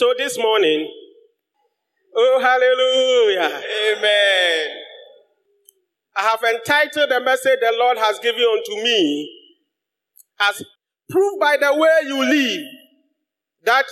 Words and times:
So 0.00 0.14
this 0.16 0.38
morning, 0.38 0.90
oh 2.16 2.40
hallelujah, 2.40 3.62
Amen. 3.92 4.68
I 6.16 6.22
have 6.22 6.42
entitled 6.42 7.10
the 7.10 7.20
message 7.20 7.58
the 7.60 7.74
Lord 7.78 7.98
has 7.98 8.18
given 8.18 8.40
unto 8.40 8.82
me 8.82 9.30
as 10.40 10.62
proof 11.10 11.38
by 11.38 11.58
the 11.60 11.76
way 11.76 11.98
you 12.06 12.18
live 12.18 12.66
that 13.64 13.84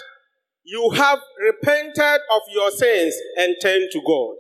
you 0.65 0.89
have 0.95 1.19
repented 1.47 2.23
of 2.33 2.41
your 2.55 2.71
sins 2.71 3.15
and 3.37 3.55
turned 3.61 3.91
to 3.93 4.01
God. 4.01 4.37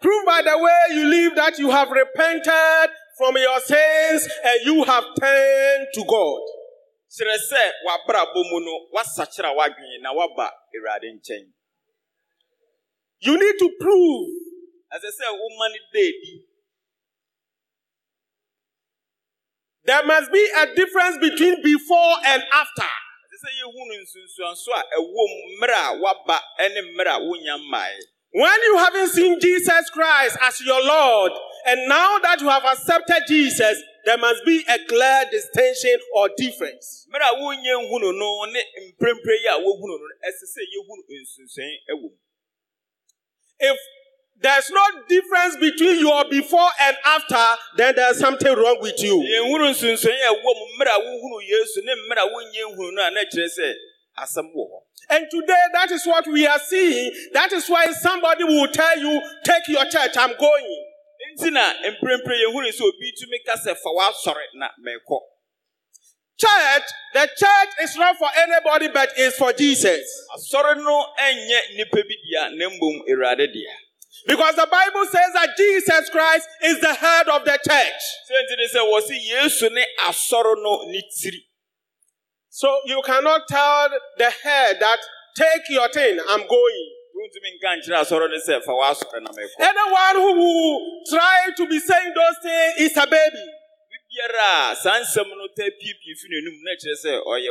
Prove 0.00 0.24
by 0.24 0.40
the 0.46 0.56
way 0.56 0.96
you 0.96 1.04
live 1.10 1.36
that 1.36 1.58
you 1.58 1.70
have 1.70 1.90
repented 1.90 2.90
from 3.18 3.36
your 3.36 3.60
sins 3.60 4.30
and 4.46 4.60
you 4.64 4.84
have 4.84 5.04
turned 5.20 5.88
to 5.92 6.04
God. 6.08 6.40
Kyerɛ 7.18 7.36
sɛ 7.50 7.72
mu 8.50 8.60
no 8.60 8.86
woasakyera 8.94 9.50
w'adwene 9.56 10.00
na 10.02 10.12
woaba 10.12 10.50
awurade 10.74 11.08
nkyɛn. 11.18 11.52
You 13.20 13.36
need 13.36 13.58
to 13.58 13.70
prove. 13.80 14.28
Ɛsɛ 14.94 15.10
sɛ 15.18 15.26
woma 15.34 15.68
no 15.68 15.78
da 15.92 16.00
adi. 16.00 16.44
There 19.84 20.04
must 20.04 20.30
be 20.30 20.50
a 20.56 20.74
difference 20.74 21.16
between 21.18 21.62
before 21.62 22.16
and 22.26 22.42
after. 22.52 22.82
a 24.74 24.82
ɛwɔ 25.00 25.24
mmerɛ 25.58 25.74
a 25.74 25.98
woaba 25.98 26.40
ne 26.60 26.80
mmerɛ 26.82 27.16
a 27.16 27.20
wonya 27.20 27.58
When 28.30 28.62
you 28.62 28.76
haven't 28.76 29.08
seen 29.08 29.40
Jesus 29.40 29.90
Christ 29.90 30.36
as 30.42 30.60
your 30.60 30.82
Lord, 30.84 31.32
and 31.66 31.88
now 31.88 32.18
that 32.18 32.40
you 32.40 32.48
have 32.48 32.64
accepted 32.64 33.22
Jesus, 33.26 33.82
there 34.08 34.16
must 34.16 34.40
be 34.46 34.64
a 34.66 34.78
clear 34.88 35.24
distinction 35.30 35.96
or 36.16 36.30
difference. 36.38 37.06
mmerɛ 37.12 37.28
a 37.28 37.34
wonyɛ 37.44 37.74
nhu 37.84 38.00
no 38.00 38.10
no 38.12 38.44
ne 38.50 38.62
mprempren 38.88 39.38
yi 39.44 39.48
a 39.52 39.58
wohu 39.60 39.84
no 39.84 39.96
no 40.00 40.06
ɛsɛ 40.24 40.44
sɛ 40.48 40.62
yɛhu 40.74 40.94
no 40.96 41.96
mu 42.00 42.08
If 43.60 43.76
there's 44.40 44.70
no 44.70 44.82
difference 45.08 45.56
between 45.56 46.00
your 46.00 46.24
before 46.30 46.70
and 46.80 46.96
after, 47.04 47.44
then 47.76 47.96
there's 47.96 48.18
something 48.18 48.54
wrong 48.56 48.78
with 48.80 48.98
you. 49.02 49.16
yɛnhu 49.20 49.58
no 49.58 49.70
nsunsuan 49.72 50.16
ɛwɔ 50.24 50.42
mu 50.42 50.66
mmerɛ 50.78 50.90
a 50.96 51.00
wohu 51.04 51.42
yesu 51.44 51.84
ne 51.84 51.92
mmerɛ 51.92 52.22
a 52.22 52.28
wonyɛ 52.32 52.76
nhu 52.76 52.94
no 52.94 53.06
a 53.06 53.10
na 53.10 53.20
kyerɛ 53.24 53.44
sɛ 53.58 53.74
asɛm 54.24 54.48
wɔ 54.56 54.64
hɔ 54.72 54.82
And 55.10 55.26
today, 55.30 55.62
that 55.74 55.90
is 55.90 56.04
what 56.06 56.26
we 56.26 56.46
are 56.46 56.58
seeing. 56.58 57.10
That 57.32 57.50
is 57.52 57.66
why 57.68 57.86
somebody 57.92 58.44
will 58.44 58.68
tell 58.68 58.98
you, 58.98 59.22
Take 59.44 59.68
your 59.68 59.84
church, 59.86 60.16
I'm 60.18 60.36
going. 60.38 60.87
Nti 61.38 61.50
na 61.52 61.74
mprempren 61.90 62.38
yɛhu 62.42 62.62
no 62.62 62.68
sɛ 62.68 62.82
obi 62.88 63.12
tumi 63.18 63.38
ka 63.46 63.54
sɛ 63.54 63.76
fa 63.76 63.90
w'asɔre 63.90 64.44
na 64.54 64.68
mɛkɔ 64.84 65.18
Church, 66.38 66.84
the 67.14 67.26
church 67.36 67.68
is 67.82 67.96
not 67.96 68.16
for 68.16 68.28
anybody, 68.36 68.86
but 68.94 69.10
it's 69.16 69.36
for 69.36 69.52
Jesus. 69.52 70.06
asɔre 70.36 70.76
no 70.76 71.06
nyɛ 71.18 71.60
nnipa 71.74 72.02
bi 72.02 72.14
dea 72.22 72.48
na 72.56 72.68
mmom 72.68 73.00
awurade 73.08 73.52
dea 73.52 73.66
Because 74.26 74.56
the 74.56 74.66
Bible 74.70 75.04
says 75.06 75.32
that 75.34 75.56
Jesus 75.56 76.10
Christ 76.10 76.48
is 76.64 76.80
the 76.80 76.94
head 76.94 77.28
of 77.28 77.44
the 77.44 77.58
church. 77.68 78.02
sɛ 78.30 78.42
nti 78.42 78.56
ne 78.56 78.66
sɛ 78.68 78.80
wɔ 78.92 79.02
se 79.02 79.14
yesu 79.14 79.70
ne 79.72 79.84
asɔre 80.06 80.62
no 80.62 80.82
ne 80.86 81.02
tiri 81.02 81.44
So 82.50 82.80
you 82.86 83.00
cannot 83.04 83.46
tell 83.48 83.88
the 84.16 84.30
head 84.30 84.78
that, 84.80 84.98
Take 85.36 85.68
your 85.70 85.88
thing, 85.90 86.18
I'm 86.28 86.48
going. 86.48 86.90
Anyone 89.58 90.16
who 90.16 90.32
will 90.38 91.02
try 91.08 91.48
to 91.56 91.66
be 91.66 91.78
saying 91.80 92.12
those 92.14 92.38
things 92.42 92.90
is 92.90 92.96
a 92.96 93.06
baby. 93.06 93.44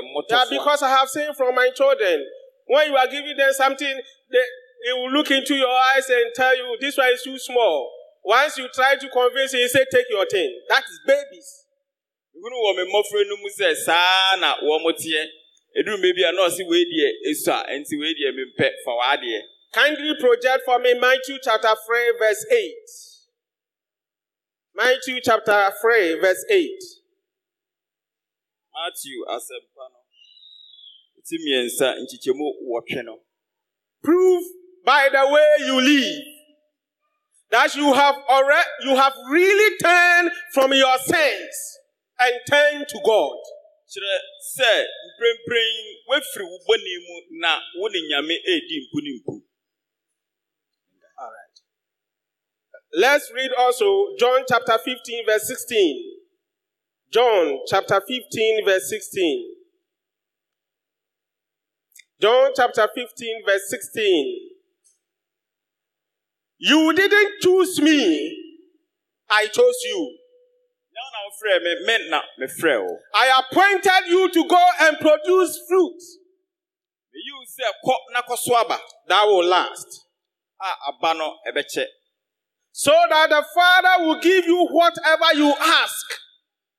mmɔtɔfoa 0.01 0.49
because 0.49 0.83
I 0.83 0.89
have 0.89 1.09
seen 1.09 1.33
from 1.33 1.55
my 1.55 1.69
children, 1.75 2.25
when 2.65 2.89
you 2.91 2.97
are 2.97 3.07
giving 3.07 3.37
them 3.37 3.53
something, 3.53 4.01
they, 4.31 4.43
they 4.85 4.93
will 4.93 5.11
look 5.11 5.31
into 5.31 5.55
your 5.55 5.69
eyes 5.93 6.09
and 6.09 6.31
tell 6.35 6.55
you, 6.55 6.77
this 6.81 6.97
one 6.97 7.07
is 7.13 7.21
too 7.23 7.37
small. 7.39 7.91
Once 8.25 8.57
you 8.57 8.67
try 8.73 8.95
to 8.95 9.09
convince 9.09 9.53
him, 9.53 9.59
he 9.61 9.67
say, 9.69 9.85
take 9.89 10.05
your 10.09 10.25
thing. 10.25 10.59
That 10.69 10.83
is 10.83 10.99
babies. 11.05 11.63
hunu 12.41 12.57
wɔ 12.65 12.71
me 12.77 12.83
mmɔfra 12.85 13.21
no 13.27 13.35
mu 13.37 13.49
sɛ 13.49 13.75
saa 13.75 14.35
na 14.39 14.55
wɔn 14.61 14.93
teɛ 15.01 15.23
eduru 15.77 15.97
baabi 16.01 16.23
a 16.23 16.31
nɔɔse 16.31 16.61
wei 16.69 16.85
deɛ 16.85 17.07
esu 17.29 17.51
a 17.51 17.73
nti 17.79 17.97
wei 17.99 18.13
deɛ 18.13 18.31
mempɛ 18.37 18.67
fa 18.85 18.91
w'adeɛ 18.91 19.41
Kindly 19.73 20.15
project 20.19 20.63
for 20.65 20.79
me 20.79 20.93
Matthew 20.99 21.37
chapter 21.43 21.67
3, 21.85 22.13
verse 22.19 22.45
8. 22.51 22.71
Matthew 24.75 25.19
chapter 25.23 25.71
3, 25.81 26.19
verse 26.21 26.45
8. 26.49 26.69
matthew 28.77 29.25
asɛmpa 29.35 29.83
no 29.93 29.99
ti 31.27 31.35
mmiɛnsa 31.41 31.87
nkyekyɛmu 32.01 32.47
wɔtwe 32.69 33.01
no 33.05 33.15
Prove 34.03 34.45
by 34.85 35.09
the 35.09 35.23
way 35.33 35.51
you 35.65 35.81
live 35.81 36.23
that 37.49 37.75
you 37.75 37.91
have 37.93 38.15
already, 38.29 38.69
you 38.85 38.95
have 38.95 39.13
really 39.29 39.77
turned 39.77 40.31
from 40.53 40.73
your 40.73 40.97
sins 40.99 41.55
and 42.19 42.33
turned 42.49 42.85
to 42.87 42.99
God. 43.03 43.37
kyerɛ 43.91 44.13
sɛ 44.55 44.71
mprempren 45.07 45.75
wafiri 46.09 46.45
wo 46.51 46.57
bɔne 46.67 46.93
mu 47.07 47.15
na 47.41 47.51
wo 47.79 47.87
ne 47.87 47.99
nyame 48.09 48.35
edi 48.53 48.75
mpu 48.85 48.99
ne 49.03 49.11
mpu 49.19 49.33
All 51.19 51.31
right. 51.33 51.57
Let's 52.93 53.31
read 53.35 53.51
also 53.59 53.85
John 54.17 54.43
chapter 54.47 54.77
15, 54.83 55.25
verse 55.25 55.47
16. 55.47 56.03
John 57.11 57.59
chapter 57.67 58.01
15, 58.07 58.65
verse 58.65 58.89
16. 58.89 59.53
John 62.21 62.51
chapter 62.55 62.87
15, 62.95 63.41
verse 63.45 63.69
16. 63.69 64.39
You 66.59 66.93
didn't 66.93 67.33
choose 67.41 67.79
me, 67.81 68.35
I 69.29 69.47
chose 69.47 69.75
you. 69.85 70.17
na 70.97 71.03
wo 71.03 71.09
na 71.13 71.19
wofrɛ 71.25 71.63
me 71.63 71.85
me 71.85 72.09
na 72.09 72.21
mefrɛ 72.39 72.81
wo 72.81 72.89
oh. 72.89 72.99
I 73.13 73.41
appointed 73.41 74.07
you 74.09 74.29
to 74.31 74.47
go 74.47 74.63
and 74.81 74.97
produce 74.97 75.59
fruit 75.67 76.01
meyi 77.13 77.31
wo 77.37 77.43
sɛ 77.45 77.67
kɔ 77.85 77.95
na 78.13 78.21
kɔ 78.21 78.37
so 78.37 78.55
aba 78.55 78.79
that 79.07 79.23
will 79.25 79.45
last, 79.45 80.05
ah, 80.61 80.75
a 80.87 80.93
aba 80.93 81.13
no 81.17 81.37
ɛbɛkyɛ 81.47 81.85
so 82.79 82.93
that 83.09 83.29
the 83.31 83.43
Father 83.55 84.05
will 84.05 84.19
give 84.21 84.45
you 84.45 84.67
whatever 84.69 85.33
you 85.33 85.49
ask 85.81 86.05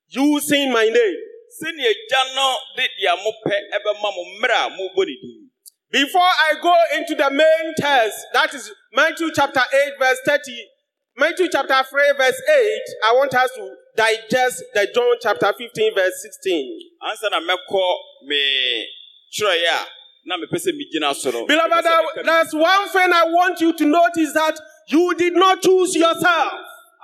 using 0.09 0.73
my 0.73 0.85
name. 0.85 1.17
sɛnea 1.59 1.91
agya 1.91 2.35
no 2.37 2.57
de 2.77 2.83
deɛ 3.03 3.15
mopɛ 3.19 3.57
ɛbɛma 3.75 4.03
mo 4.15 4.25
mmerɛ 4.39 4.67
a 4.67 4.71
mobɔ 4.79 5.07
ne 5.07 5.17
din 5.23 5.51
Before 5.91 6.21
I 6.23 6.53
go 6.63 6.75
into 6.99 7.15
the 7.17 7.31
main 7.31 7.75
text, 7.79 8.19
that 8.35 8.53
is 8.55 8.71
Matthew 8.93 9.31
chapter 9.35 9.63
8, 9.73 9.93
verse 9.99 10.19
30, 10.27 10.69
Matthew 11.17 11.49
chapter 11.51 11.83
3, 11.83 12.13
verse 12.17 12.41
8, 12.49 12.83
I 13.07 13.13
want 13.15 13.35
us 13.35 13.51
to 13.57 13.75
digest 13.97 14.63
the 14.75 14.87
John 14.95 15.17
chapter 15.21 15.53
15, 15.57 15.95
verse 15.97 16.23
16. 16.23 16.79
ansa 17.11 17.31
na 17.31 17.41
mɛkɔ 17.41 17.97
me 18.27 18.87
twerɛeɛ 19.35 19.67
a 19.67 19.87
na 20.27 20.37
mepɛ 20.37 20.59
sɛ 20.63 20.71
megyina 20.79 21.13
so 21.17 21.31
no 21.33 21.47
Beloved, 21.47 21.73
mepɛ 21.73 21.79
sɛ 21.79 21.83
there- 21.83 22.23
meka- 22.23 22.25
there's 22.27 22.55
one 22.55 22.89
thing 22.91 23.13
I 23.13 23.25
want 23.25 23.61
you 23.61 23.73
to 23.73 23.85
notice 23.85 24.33
that 24.35 24.61
you 24.89 25.15
did 25.17 25.35
not 25.35 25.63
choose 25.63 25.95
yourself. 25.95 26.53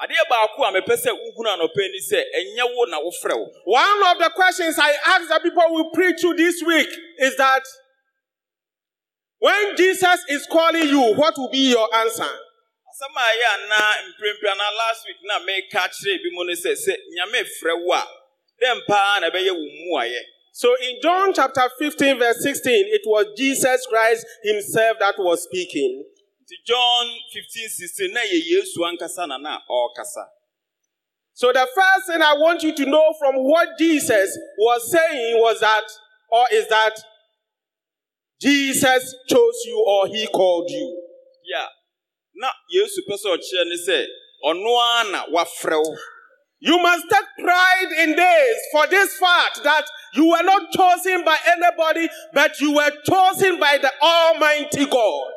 adeɛ 0.03 0.23
baako 0.31 0.65
a 0.69 0.73
mepɛ 0.73 0.95
sɛ 0.97 1.11
wohunu 1.13 1.49
anɔpɛ 1.55 1.91
ni 1.93 2.01
sɛ 2.01 2.21
ɛnyɛ 2.39 2.75
wo 2.75 2.85
na 2.85 2.99
wofrɛ 3.01 3.37
wo 3.37 3.47
One 3.65 4.03
of 4.11 4.19
the 4.19 4.31
questions 4.35 4.77
I 4.79 4.93
ask 5.07 5.29
the 5.29 5.41
people 5.43 5.63
we 5.75 5.91
preach 5.95 6.21
to 6.23 6.35
this 6.35 6.63
week 6.67 6.89
is 7.19 7.37
that 7.37 7.63
when 9.39 9.77
Jesus 9.77 10.21
is 10.31 10.47
calling 10.51 10.89
you, 10.89 11.15
what 11.15 11.35
will 11.37 11.51
be 11.51 11.71
your 11.71 11.89
answer? 11.95 12.23
asɛm 12.25 13.15
a 13.17 13.21
ɛyɛ 13.21 13.47
anaa 13.55 13.93
mprempren 14.09 14.53
anaa 14.55 14.77
last 14.79 15.07
week 15.07 15.17
na 15.23 15.39
meka 15.41 15.89
kyerɛ 15.89 16.23
bi 16.23 16.29
mu 16.33 16.45
no 16.45 16.53
sɛ 16.53 16.73
sɛ 16.73 16.95
nyame 17.17 17.45
frɛ 17.63 17.85
wo 17.85 17.93
a 17.93 18.07
dɛn 18.63 18.81
paa 18.87 19.19
na 19.21 19.31
ɛbɛyɛ 19.31 19.51
wo 19.53 19.65
mmuayɛ 19.65 20.21
So 20.57 20.73
in 20.81 21.01
John 21.03 21.35
chapter 21.35 21.69
15, 21.81 22.17
verse 22.17 22.41
16, 22.41 22.87
it 22.87 23.01
was 23.07 23.27
Jesus 23.37 23.85
Christ 23.91 24.25
himself 24.45 24.99
that 25.01 25.17
was 25.19 25.43
speaking. 25.43 26.05
Nti 26.45 26.57
john 26.67 27.07
15 27.33 27.69
16 27.69 28.13
na 28.13 28.21
ɛyɛ 28.21 28.41
yesu 28.53 28.85
ankasa 28.85 29.27
na 29.27 29.39
na 29.39 29.61
ɔrekasa 29.69 30.27
So 31.37 31.53
the 31.53 31.67
first 31.75 32.07
thing 32.07 32.23
I 32.23 32.35
want 32.35 32.63
you 32.63 32.73
to 32.77 32.87
know 32.87 33.13
from 33.19 33.35
what 33.35 33.71
Jesus 33.77 34.39
was 34.57 34.89
saying 34.89 35.41
was 35.41 35.59
that, 35.59 35.83
or 36.31 36.47
is 36.53 36.69
that 36.69 36.95
Jesus 38.41 39.17
chose 39.29 39.59
you 39.67 39.85
or 39.85 40.07
he 40.07 40.29
called 40.29 40.71
you. 40.71 41.03
yeah 41.45 41.67
na 42.37 42.51
yesu 42.73 43.01
pɛ 43.09 43.15
sɛ 43.19 43.37
ɔkyerɛ 43.37 43.65
ne 43.69 43.77
sɛ 43.77 44.07
ɔno 44.45 44.73
ara 44.79 45.11
na 45.11 45.27
wafrɛ 45.27 45.83
wo 45.83 45.97
You 46.61 46.79
must 46.79 47.05
take 47.11 47.45
pride 47.45 47.93
in 48.05 48.17
this 48.17 48.57
for 48.73 48.87
this 48.87 49.19
fact 49.19 49.63
that 49.65 49.85
you 50.15 50.31
were 50.31 50.43
not 50.43 50.73
chosen 50.73 51.23
by 51.23 51.37
anybody, 51.47 52.09
but 52.33 52.59
you 52.59 52.73
were 52.75 52.91
chosen 53.05 53.61
by 53.61 53.77
the 53.77 53.93
Almighty 54.01 54.87
God. 54.87 55.33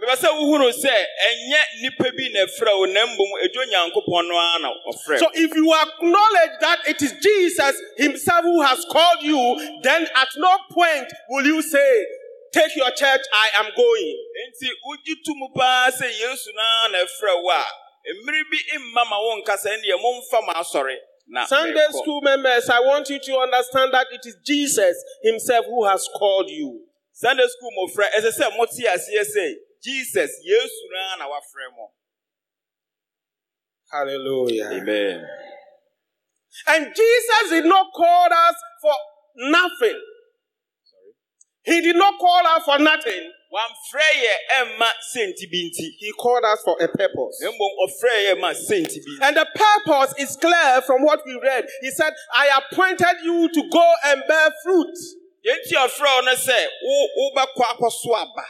Mepɛ 0.00 0.14
sɛ 0.16 0.28
wohunu 0.32 0.68
sɛ 0.72 0.94
ɛnyɛ 1.28 1.60
nnipa 1.76 2.08
bi 2.16 2.28
na 2.32 2.40
ɛfrɛ 2.46 2.72
wo 2.78 2.84
na 2.86 3.06
mmom 3.06 3.30
ɛdwo 3.44 3.62
nyankopɔn 3.70 4.28
no 4.28 4.36
ara 4.38 4.58
na 4.60 4.72
ɔfrɛ 4.88 5.18
So 5.18 5.26
if 5.34 5.54
you 5.54 5.74
acknowledge 5.74 6.54
that 6.60 6.78
it 6.88 7.02
is 7.02 7.12
Jesus 7.22 7.76
himself 7.98 8.42
who 8.44 8.62
has 8.62 8.84
called 8.90 9.22
you, 9.22 9.80
then 9.82 10.06
at 10.16 10.28
no 10.36 10.56
point 10.70 11.06
will 11.28 11.44
you 11.44 11.60
say, 11.60 12.06
take 12.52 12.74
your 12.76 12.90
church, 12.92 13.20
I 13.32 13.48
am 13.60 13.66
going. 13.76 14.16
Nti 14.48 14.68
wogye 14.88 15.14
to 15.24 15.32
mu 15.36 15.48
paa 15.54 15.90
sɛ 15.92 16.08
Yesu 16.08 16.48
naa 16.56 16.88
na 16.92 16.98
ɛfrɛ 17.04 17.42
wo 17.42 17.50
a, 17.50 17.64
mmiri 18.24 18.42
bi 18.50 18.78
mma 18.78 19.04
ma 19.10 19.18
wo 19.20 19.42
nkasa 19.42 19.68
ɛneɛ 19.76 20.00
momfa 20.00 20.46
ma 20.46 20.54
asɔre 20.54 20.96
na 21.28 21.44
Sunday 21.44 21.74
merekɔ. 21.74 21.92
school 21.92 22.20
members, 22.22 22.68
I 22.70 22.80
want 22.80 23.08
you 23.10 23.18
to 23.20 23.36
understand 23.38 23.92
that 23.92 24.06
it 24.12 24.22
is 24.24 24.36
Jesus 24.46 24.96
Himself 25.22 25.66
who 25.66 25.84
has 25.86 26.08
called 26.16 26.48
you. 26.48 26.86
Sunday 27.12 27.44
school 27.46 27.70
mmɔfra 27.76 28.06
ɛsɛ 28.18 28.32
sɛ 28.40 28.56
mote 28.56 28.70
aseɛ 28.70 29.24
sɛ 29.36 29.54
Jesus 29.82 30.30
Yesu 30.44 30.84
naa 30.92 31.16
na 31.18 31.24
wafrɛ 31.26 31.76
mo. 31.76 31.90
Hallelujah. 33.90 34.70
Amen. 34.72 35.24
And 36.68 36.86
Jesus 36.94 37.50
did 37.50 37.64
not 37.64 37.86
call 37.94 38.28
us 38.32 38.54
for 38.82 38.94
nothing. 39.36 39.98
Sorry. 40.84 41.12
He 41.62 41.80
did 41.80 41.96
not 41.96 42.18
call 42.18 42.46
us 42.46 42.64
for 42.64 42.78
nothing. 42.78 43.32
Wamfrɛ 43.50 44.06
yɛ 44.22 44.34
ɛmma 44.60 44.88
senti 45.10 45.46
bi 45.46 45.68
nti. 45.68 45.88
He 45.98 46.12
called 46.12 46.44
us 46.44 46.62
for 46.64 46.76
a 46.80 46.86
purpose. 46.86 47.40
Na 47.42 47.50
mmom 47.50 47.72
ɔfrɛ 47.88 48.14
yɛ 48.26 48.40
ma 48.40 48.52
senti 48.52 49.00
bi. 49.00 49.26
And 49.26 49.36
the 49.36 49.46
purpose 49.54 50.14
is 50.18 50.36
clear 50.36 50.82
from 50.82 51.02
what 51.02 51.20
we 51.26 51.40
read. 51.42 51.66
He 51.80 51.90
said, 51.90 52.12
I 52.34 52.60
appointed 52.60 53.24
you 53.24 53.48
to 53.52 53.68
go 53.72 53.92
and 54.06 54.22
bear 54.28 54.50
fruit. 54.62 54.94
Yɛnti 55.44 55.72
ɔfrɛ 55.74 56.14
wo 56.16 56.20
no 56.26 56.34
sɛ 56.34 56.66
wo 56.84 57.08
wobɛkɔ 57.18 57.64
akɔso 57.74 58.14
aba. 58.14 58.44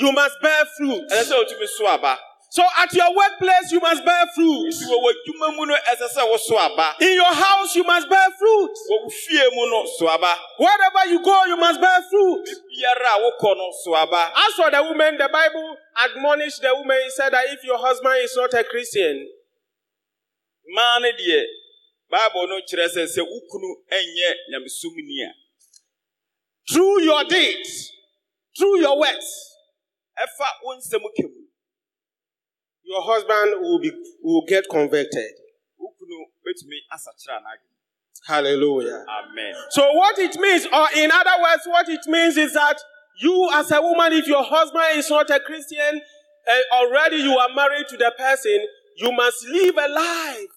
You 0.00 0.12
must 0.12 0.40
bear 0.42 0.64
fruit. 0.76 1.04
Ɛsɛ 1.10 1.32
sɛ 1.32 1.34
wotumi 1.44 2.16
so 2.52 2.64
at 2.82 2.92
your 2.94 3.14
workplace, 3.14 3.70
you 3.70 3.78
must 3.78 4.04
bear 4.04 4.26
fruit. 4.34 4.74
Nti 4.74 4.82
wɔ 4.90 4.98
w'adwuma 4.98 5.56
mu 5.56 5.66
no 5.66 5.74
ɛsɛ 5.86 6.08
sɛ 6.16 6.22
woso 6.26 6.56
aba. 6.58 6.96
In 7.00 7.14
your 7.14 7.32
house, 7.32 7.76
you 7.76 7.84
must 7.84 8.08
bear 8.08 8.26
fruit. 8.36 8.70
Wɔ 8.90 9.02
wo 9.04 9.08
fie 9.08 9.48
mu 9.54 9.70
no 9.70 9.86
so 9.96 10.08
aba. 10.08 10.34
Wherever 10.58 11.06
you 11.10 11.22
go, 11.22 11.44
you 11.44 11.56
must 11.56 11.80
bear 11.80 12.02
fruit. 12.10 12.44
Biara 12.74 13.14
a 13.14 13.20
wokɔ 13.22 13.56
no 13.56 13.70
so 13.84 13.94
aba. 13.94 14.32
As 14.34 14.54
for 14.54 14.68
the 14.68 14.82
woman, 14.82 15.16
the 15.16 15.28
Bible 15.32 15.76
admonished 16.04 16.60
the 16.60 16.74
woman. 16.74 16.98
He 17.04 17.10
said 17.10 17.30
that 17.32 17.44
if 17.50 17.62
your 17.62 17.78
husband 17.78 18.14
is 18.24 18.34
not 18.36 18.52
a 18.54 18.64
Christian, 18.64 19.28
deɛ 20.76 21.44
Bible 22.10 22.48
no 22.48 22.58
kyerɛ 22.66 22.88
sɛ 22.90 23.06
sɛ 23.06 23.22
wo 23.22 23.40
nyɛ 23.92 24.34
nyamesomni 24.50 25.22
a 25.28 25.32
through 26.72 27.02
your 27.02 27.24
deeds, 27.24 27.92
through 28.58 28.80
your 28.80 28.98
works, 28.98 29.49
your 32.90 33.02
husband 33.02 33.60
will 33.60 33.80
be 33.80 33.92
will 34.22 34.44
get 34.46 34.68
converted. 34.68 35.34
Wo 35.78 35.94
kunu 35.98 36.26
bɛtumi 36.44 36.78
asakyerɛ 36.92 37.38
anadwo. 37.38 37.70
Hallelujah. 38.26 39.04
Amen. 39.08 39.54
So 39.70 39.92
what 39.92 40.18
it 40.18 40.36
means, 40.38 40.66
or 40.66 40.88
in 40.96 41.10
other 41.10 41.42
words, 41.42 41.62
what 41.66 41.88
it 41.88 42.00
means 42.06 42.36
is 42.36 42.52
that 42.52 42.78
you 43.20 43.50
as 43.54 43.70
a 43.70 43.80
woman, 43.80 44.12
if 44.12 44.26
your 44.26 44.42
husband 44.44 44.98
is 44.98 45.08
not 45.08 45.30
a 45.30 45.40
Christian, 45.40 46.02
and 46.46 46.64
already 46.72 47.16
you 47.16 47.36
are 47.38 47.48
married 47.54 47.86
to 47.88 47.96
the 47.96 48.12
person, 48.18 48.66
you 48.96 49.12
must 49.12 49.46
live 49.48 49.76
a 49.76 49.88
life 49.88 50.48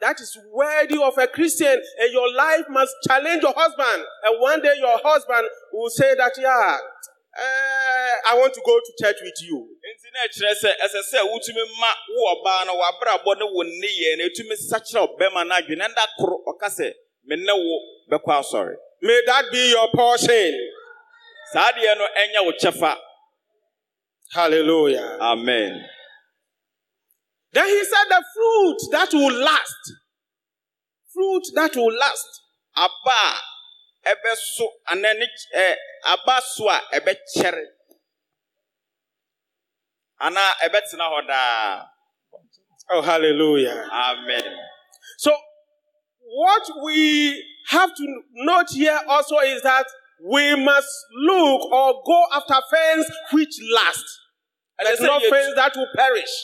that 0.00 0.20
is 0.20 0.38
worthy 0.50 0.96
of 1.02 1.18
a 1.18 1.26
Christian, 1.26 1.82
and 2.00 2.12
your 2.12 2.32
life 2.34 2.64
must 2.70 2.94
challenge 3.06 3.42
your 3.42 3.54
husband. 3.54 4.04
And 4.24 4.40
one 4.40 4.62
day 4.62 4.74
your 4.78 4.98
husband 5.02 5.46
will 5.72 5.90
say 5.90 6.14
that, 6.14 6.32
yeah, 6.38 6.78
eh, 7.36 8.14
I 8.26 8.34
want 8.38 8.54
to 8.54 8.62
go 8.64 8.78
to 8.78 8.92
church 9.04 9.16
with 9.22 9.38
you. 9.42 9.76
Nti 9.84 10.08
na 10.12 10.20
ɛkyerɛ 10.26 10.54
sɛ 10.62 10.70
ɛsɛ 10.84 11.00
sɛ 11.12 11.18
wotumi 11.30 11.62
ma 11.80 11.90
wo 12.16 12.34
ɔbaa 12.34 12.66
no 12.66 12.74
w'abrabɔ 12.76 13.38
ne 13.38 13.44
wo 13.52 13.62
nneyɛe 13.64 14.18
no 14.18 14.24
ɛtumi 14.24 14.54
sakyerɛ 14.56 15.06
ɔbɛrima 15.08 15.46
no 15.46 15.54
adwene 15.54 15.84
ɛnda 15.88 16.04
koro 16.18 16.36
ɔka 16.48 16.68
sɛ 16.68 16.92
me 17.24 17.36
ne 17.36 17.52
wo 17.52 17.80
bɛkɔ 18.10 18.40
asɔre. 18.40 18.74
May 19.02 19.22
that 19.26 19.44
be 19.50 19.70
your 19.70 19.88
portion. 19.94 20.54
Saa 21.52 21.70
adeɛ 21.72 21.96
no 21.98 22.06
ɛnyɛ 22.18 22.44
wo 22.44 22.52
kyɛfa. 22.52 22.96
Hallelujah. 24.32 25.18
Amen. 25.20 25.84
Then 27.52 27.66
he 27.66 27.84
said, 27.84 28.04
the 28.08 28.24
fruit 28.34 28.76
that 28.92 29.08
will 29.12 29.32
last. 29.42 29.92
Fruit 31.12 31.42
that 31.56 31.74
will 31.74 31.92
last. 31.92 32.26
Aba 32.76 33.40
ɛbɛso 34.06 34.66
anaa 34.90 35.14
ne 35.18 35.26
eh, 35.54 35.74
ɛ 35.74 35.76
aba 36.12 36.40
so 36.42 36.68
a 36.68 36.80
ɛbɛkyɛre 36.94 37.64
anaa 40.20 40.52
ɛbɛtena 40.64 41.04
hɔ 41.12 41.26
daa. 41.26 41.86
Oh, 42.92 43.02
hallelujah. 43.02 43.86
Amen. 43.92 44.42
So, 45.18 45.30
what 46.22 46.62
we 46.84 47.40
have 47.68 47.94
to 47.94 48.22
note 48.34 48.66
here 48.72 48.98
also 49.08 49.36
is 49.38 49.62
that 49.62 49.86
we 50.28 50.56
must 50.56 50.88
look 51.22 51.72
or 51.72 52.02
go 52.04 52.24
after 52.34 52.54
things 52.70 53.06
which 53.32 53.54
last. 53.74 54.04
There's 54.82 54.98
sɛ 54.98 55.06
not 55.06 55.22
things 55.22 55.54
that 55.54 55.72
will 55.76 55.88
perish. 55.94 56.34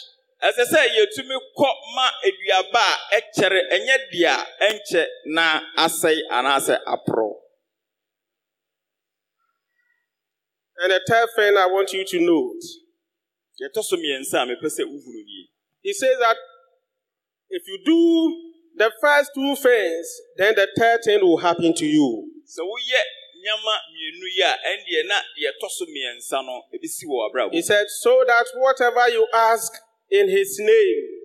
ɛsɛ 0.44 0.64
sɛ 0.72 0.80
yɛtumi 0.96 1.36
kɔ 1.58 1.68
ma 1.96 2.10
aduaba 2.28 2.84
a 3.12 3.20
ɛkyɛre 3.20 3.60
ɛnyɛ 3.72 3.96
deɛ 4.12 4.28
a 4.28 4.46
ɛnkyɛ 4.68 5.06
na 5.26 5.60
asɛe 5.78 6.20
anaasɛ 6.30 6.78
aporɔ. 6.86 7.45
And 10.78 10.92
the 10.92 11.00
third 11.08 11.28
thing 11.36 11.56
I 11.56 11.66
want 11.66 11.92
you 11.92 12.04
to 12.04 12.20
note, 12.20 12.62
Yɛtɔ 13.60 13.82
so 13.82 13.96
mmiɛnsa 13.96 14.42
a 14.42 14.46
mepɛ 14.46 14.68
sɛ 14.68 14.84
wohunu 14.84 15.24
nie. 15.24 15.48
he 15.80 15.92
says 15.92 16.18
that 16.20 16.36
if 17.48 17.62
you 17.66 17.78
do 17.84 18.52
the 18.76 18.92
first 19.00 19.30
two 19.34 19.56
things, 19.56 20.06
then 20.36 20.54
the 20.54 20.68
third 20.76 21.00
thing 21.04 21.20
will 21.22 21.38
happen 21.38 21.72
to 21.72 21.86
you. 21.86 22.30
Sɛ 22.44 22.60
woyɛ 22.60 23.00
nneɛma 23.40 23.74
mmienu 23.88 24.26
yi 24.36 24.42
a 24.42 24.52
ɛndeɛ 24.52 25.06
na 25.08 25.14
deɛ 25.38 25.52
ɛtɔ 25.52 25.70
so 25.70 25.86
mmiɛnsa 25.86 26.44
no 26.44 26.62
ebisi 26.74 27.06
wɔ 27.06 27.32
w'abrabɔ. 27.32 27.52
He 27.52 27.62
said, 27.62 27.86
so 27.88 28.22
that 28.26 28.46
whatever 28.56 29.08
you 29.08 29.26
ask 29.32 29.72
in 30.10 30.28
his 30.28 30.58
name, 30.60 31.15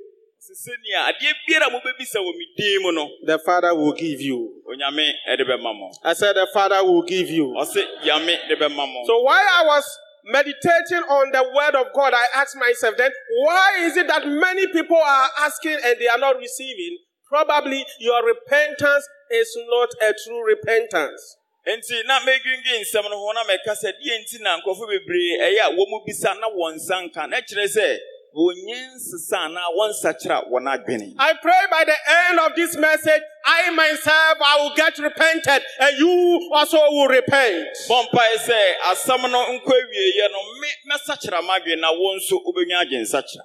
the 3.25 3.39
Father 3.45 3.73
will 3.75 3.93
give 3.93 4.19
you. 4.19 4.61
Onyame 4.67 5.11
ɛde 5.29 5.43
bɛma 5.47 5.73
mo. 5.73 5.91
I 6.03 6.13
said, 6.13 6.35
the 6.35 6.47
Father 6.53 6.83
will 6.83 7.03
give 7.03 7.29
you. 7.29 7.55
Ɔse 7.57 7.81
Yame 8.03 8.37
de 8.49 8.55
bɛma 8.57 8.75
mo. 8.75 9.03
So 9.05 9.21
while 9.21 9.37
I 9.37 9.63
was 9.65 9.85
meditating 10.25 11.03
on 11.09 11.31
the 11.31 11.43
word 11.55 11.75
of 11.79 11.87
God, 11.93 12.13
I 12.13 12.25
asked 12.35 12.57
myself 12.57 12.95
then, 12.97 13.11
why 13.45 13.77
is 13.79 13.95
it 13.95 14.07
that 14.07 14.27
many 14.27 14.67
people 14.67 14.97
are 14.97 15.29
asking 15.39 15.77
and 15.85 15.95
they 15.99 16.07
are 16.07 16.19
not 16.19 16.37
receiving? 16.37 16.97
Probably 17.29 17.85
your 17.99 18.21
repentance 18.25 19.07
is 19.31 19.57
not 19.69 19.89
a 20.01 20.13
true 20.25 20.43
repentance. 20.45 21.37
Enti 21.67 22.03
na 22.07 22.19
medwindwen 22.19 22.81
nsɛm 22.81 23.05
no 23.09 23.17
ho 23.17 23.31
na 23.33 23.43
mɛka 23.43 23.71
sɛ 23.77 23.93
deɛ 23.93 24.17
nti 24.19 24.41
na 24.41 24.59
nkurɔfo 24.59 24.83
bebree 24.89 25.37
ɛyɛ 25.39 25.61
a 25.61 25.69
wɔn 25.71 25.87
mu 25.89 26.01
bisa 26.05 26.33
na 26.41 26.49
wɔn 26.49 26.75
nsa 26.75 26.97
nka 27.05 27.29
na 27.29 27.37
kyerɛ 27.39 27.67
sɛ 27.69 27.97
wɔnyɛ 28.35 28.95
nsesa 28.95 29.37
anaa 29.45 29.69
wɔnsakyera 29.77 30.49
wɔn 30.49 30.65
adwene. 30.73 31.13
I 31.19 31.33
pray 31.41 31.61
by 31.69 31.83
the 31.83 31.97
end 32.27 32.39
of 32.39 32.55
this 32.55 32.75
message, 32.77 33.21
I 33.45 33.69
myself, 33.71 34.37
I 34.43 34.57
will 34.61 34.75
get 34.75 34.97
repented 34.99 35.61
and 35.79 35.97
you 35.97 36.49
also 36.53 36.77
will 36.77 37.07
repent. 37.07 37.67
Bɔ 37.89 38.07
mpae 38.07 38.35
sɛ 38.37 38.75
asɛm 38.91 39.29
no 39.31 39.59
nkɔ 39.59 39.73
awieeɛ 39.81 40.31
no 40.31 40.39
me 40.61 40.69
mɛsakyera 40.89 41.41
m'adwene 41.41 41.79
na 41.79 41.91
wɔn 41.91 42.17
nso 42.17 42.37
wobɛnya 42.45 42.85
adwene. 42.85 43.41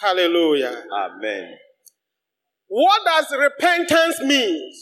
Hallelujah. 0.00 0.84
Amen. 0.92 1.58
What 2.66 3.04
does 3.04 3.36
repentance 3.38 4.20
mean? 4.20 4.72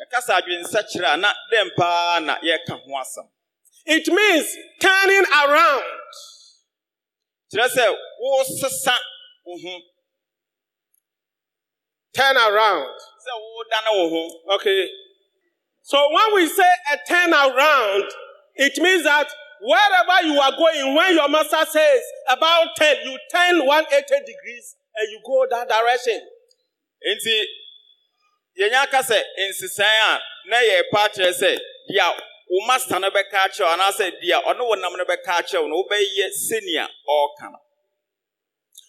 Yɛkasa 0.00 0.40
adwene 0.40 0.64
nsakyera 0.64 1.14
a 1.14 1.16
na 1.16 1.32
dɛn 1.52 1.70
paa 1.76 2.18
na 2.20 2.36
yɛka 2.38 2.70
ho 2.80 2.90
asɛm. 3.00 3.28
It 3.86 4.08
means 4.08 4.56
turning 4.80 5.24
around. 5.32 5.84
Kyerɛ 7.56 7.68
sɛ 7.68 7.96
wosesa 8.20 8.96
wo 9.46 9.56
ho 9.58 9.80
Turn 12.14 12.36
around. 12.36 12.98
sɛ 13.24 13.32
wodane 13.32 13.92
wo 13.92 14.08
ho. 14.10 14.54
Okay. 14.56 14.88
So 15.82 15.98
when 16.12 16.34
we 16.34 16.48
say 16.48 16.70
a 16.92 16.96
turn 17.08 17.32
around, 17.32 18.04
it 18.56 18.76
means 18.78 19.04
that 19.04 19.28
wherever 19.60 20.26
you 20.26 20.38
are 20.40 20.52
going, 20.52 20.94
when 20.94 21.14
your 21.14 21.28
master 21.28 21.64
says 21.70 22.02
about 22.28 22.76
10, 22.76 22.96
you 23.04 23.18
turn 23.32 23.64
180 23.66 24.24
degrees 24.26 24.76
and 24.96 25.10
you 25.10 25.20
go 25.24 25.46
that 25.50 25.68
direction. 25.68 26.20
Nti 27.08 27.42
yɛnya 28.60 28.82
aka 28.82 28.98
sɛ 28.98 29.20
nsesan 29.48 29.84
a 29.84 30.20
na 30.48 30.56
sɛ 30.58 31.58
deɛ 31.90 32.20
wo 32.48 32.66
master 32.66 32.98
no 33.00 33.10
bɛka 33.10 33.38
akyerɛ 33.46 33.74
anaasɛ 33.74 34.10
deɛ 34.22 34.42
ɔne 34.44 34.60
wo 34.66 34.74
nam 34.74 34.92
no 34.96 35.04
bɛka 35.04 35.32
akyerɛ 35.40 35.62
wo 35.62 35.68
no 35.68 35.76
wobɛyɛ 35.82 36.26
sɛnea 36.30 36.86
ɔreka 37.08 37.52
no. 37.52 37.58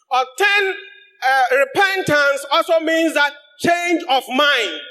Or 0.10 0.26
turn 0.38 0.76
uh, 1.24 1.44
repentance 1.52 2.46
also 2.52 2.80
means 2.80 3.14
that 3.14 3.34
change 3.60 4.04
of 4.10 4.24
mind. 4.30 4.82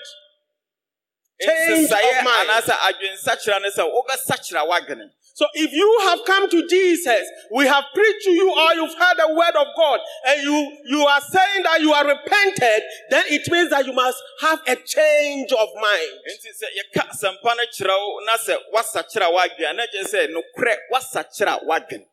Change 1.41 1.91
of 1.91 2.25
mind. 2.25 2.49
anaasɛ 2.49 2.75
adwensakyera 2.89 3.61
ne 3.63 3.71
sɛ 3.71 3.85
wobɛsakyera 3.93 4.67
w'adwene 4.69 5.11
So 5.37 5.45
if 5.53 5.71
you 5.71 5.99
have 6.09 6.21
come 6.25 6.49
to 6.49 6.67
Jesus, 6.67 7.21
we 7.53 7.67
have 7.67 7.85
preached 7.93 8.25
to 8.25 8.31
you 8.31 8.51
or 8.51 8.73
you've 8.73 8.95
heard 8.97 9.17
the 9.19 9.35
word 9.35 9.55
of 9.61 9.67
God 9.77 10.01
and 10.29 10.43
you, 10.43 10.79
you 10.87 11.05
are 11.05 11.21
saying 11.21 11.63
that 11.65 11.83
you 11.83 11.93
are 11.93 12.07
repented, 12.09 12.83
then 13.11 13.23
it 13.29 13.47
means 13.53 13.69
that 13.69 13.85
you 13.85 13.93
must 13.93 14.17
have 14.41 14.61
a 14.67 14.77
change 14.77 15.53
of 15.53 15.69
mind. 15.77 16.13
nti 16.33 16.49
sɛ 16.57 16.69
yɛka 16.73 17.11
asɛmpa 17.13 17.53
no 17.53 17.65
kyerɛ 17.69 17.97
wo 18.01 18.21
na 18.25 18.33
sɛ 18.39 18.57
woasakyera 18.73 19.29
w'adwene 19.29 19.71
a 19.71 19.73
na 19.75 19.83
kyerɛ 19.93 20.09
sɛ 20.09 20.33
nokorɛ 20.33 20.75
woasakyera 20.91 21.61
w'adwene 21.69 22.07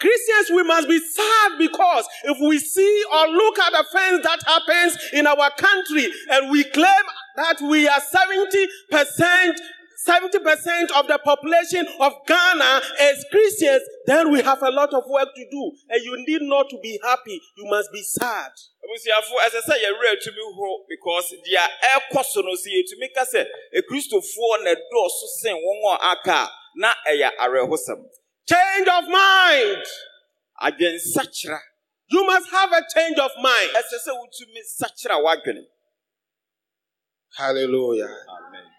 Christians, 0.00 0.50
we 0.56 0.62
must 0.62 0.88
be 0.88 0.98
sad 0.98 1.58
because 1.58 2.08
if 2.24 2.38
we 2.40 2.58
see 2.58 3.04
or 3.12 3.28
look 3.28 3.58
at 3.58 3.70
the 3.72 3.84
things 3.92 4.22
that 4.24 4.42
happens 4.46 4.96
in 5.12 5.26
our 5.26 5.50
country 5.58 6.08
and 6.30 6.50
we 6.50 6.64
claim 6.64 7.04
that 7.36 7.60
we 7.60 7.86
are 7.86 8.00
70%, 8.00 9.52
70% 10.06 10.90
of 10.98 11.06
the 11.06 11.18
population 11.24 11.86
of 12.00 12.12
Ghana 12.26 12.80
is 13.02 13.24
Christians, 13.30 13.82
then 14.06 14.32
we 14.32 14.42
have 14.42 14.60
a 14.62 14.70
lot 14.70 14.92
of 14.94 15.04
work 15.08 15.28
to 15.34 15.44
do. 15.50 15.72
And 15.90 16.02
you 16.04 16.16
need 16.26 16.42
not 16.42 16.68
to 16.70 16.78
be 16.82 16.98
happy. 17.04 17.40
You 17.56 17.66
must 17.70 17.90
be 17.92 18.02
sad. 18.02 18.50
abusuafo 18.82 19.34
ɛsɛ 19.46 19.60
sɛ 19.68 19.74
yɛwerɛ 19.84 20.16
atumi 20.16 20.42
horo 20.56 20.84
because 20.88 21.32
deɛ 21.46 21.66
ɛkɔ 21.94 22.24
so 22.24 22.40
no 22.40 22.50
sɛ 22.52 22.68
yɛtumi 22.76 23.14
ka 23.14 23.24
sɛ 23.24 23.46
akristofoɔ 23.78 24.64
na 24.64 24.70
ɛdɔɔso 24.74 25.26
sen 25.40 25.54
wɔn 25.54 25.94
a 25.94 26.10
aka 26.10 26.32
a 26.32 26.50
na 26.76 26.92
ɛyɛ 27.08 27.30
awerɛhosɛm 27.38 28.02
Change 28.48 28.88
of 28.88 29.04
mind. 29.08 29.84
adwensakyera 30.60 31.60
You 32.08 32.26
must 32.26 32.50
have 32.50 32.72
a 32.72 32.82
change 32.94 33.18
of 33.18 33.30
mind. 33.40 33.70
ɛsɛ 33.70 33.98
sɛ 34.06 34.12
wotumi 34.18 34.60
sakyera 34.80 35.22
w'adwene 35.22 35.64
Hallelujah. 37.36 38.04
amen 38.28 38.71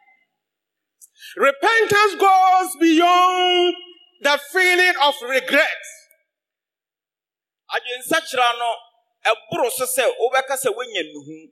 Repentance 1.38 2.16
goes 2.20 2.70
beyond 2.80 3.76
the 4.22 4.40
feeling 4.52 4.94
of 5.04 5.14
regret. 5.28 5.82
adwensakyera 7.74 8.50
no 8.60 8.76
ɛboro 9.26 9.70
so 9.72 9.86
sɛ 9.86 10.06
wobɛka 10.22 10.56
sɛ 10.64 10.70
woanya 10.78 11.04
nuhu 11.12 11.50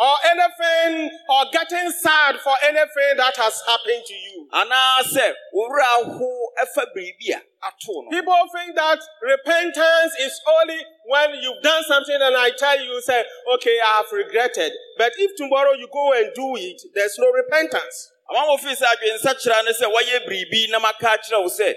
or 0.00 0.14
anything 0.30 1.10
or 1.30 1.44
getting 1.52 1.90
sad 1.90 2.38
for 2.40 2.54
anything 2.62 3.16
that 3.16 3.34
has 3.36 3.60
happened 3.66 4.04
to 4.06 4.14
you. 4.14 4.48
anaasɛ 4.52 5.32
owura 5.54 5.84
aho 6.04 6.30
ɛfa 6.62 6.84
biribi 6.94 7.30
a 7.34 7.40
ato 7.66 8.02
no 8.02 8.10
People 8.10 8.48
think 8.54 8.76
that 8.76 9.00
repentance 9.22 10.12
is 10.20 10.38
only 10.46 10.84
when 11.06 11.34
you've 11.42 11.62
done 11.62 11.82
something 11.84 12.18
and 12.20 12.36
I 12.36 12.50
tell 12.50 12.78
you, 12.78 13.00
say, 13.00 13.24
okay, 13.54 13.78
I 13.84 13.96
have 14.02 14.12
regretted. 14.12 14.72
But 14.98 15.12
if 15.18 15.34
tomorrow 15.36 15.72
you 15.72 15.88
go 15.92 16.12
and 16.12 16.30
do 16.34 16.56
it, 16.56 16.82
there's 16.94 17.16
no 17.18 17.30
repentance. 17.32 18.12
Amamɔfii 18.30 18.76
sɛ 18.80 18.86
adwensakyera 18.94 19.64
ne 19.64 19.72
sɛ 19.72 19.86
woayɛ 19.92 20.26
biribi 20.26 20.70
na 20.70 20.78
maka 20.78 21.06
akyerɛ 21.16 21.40
wo 21.42 21.48
sɛ 21.48 21.74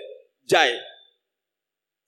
gyae. 0.49 0.79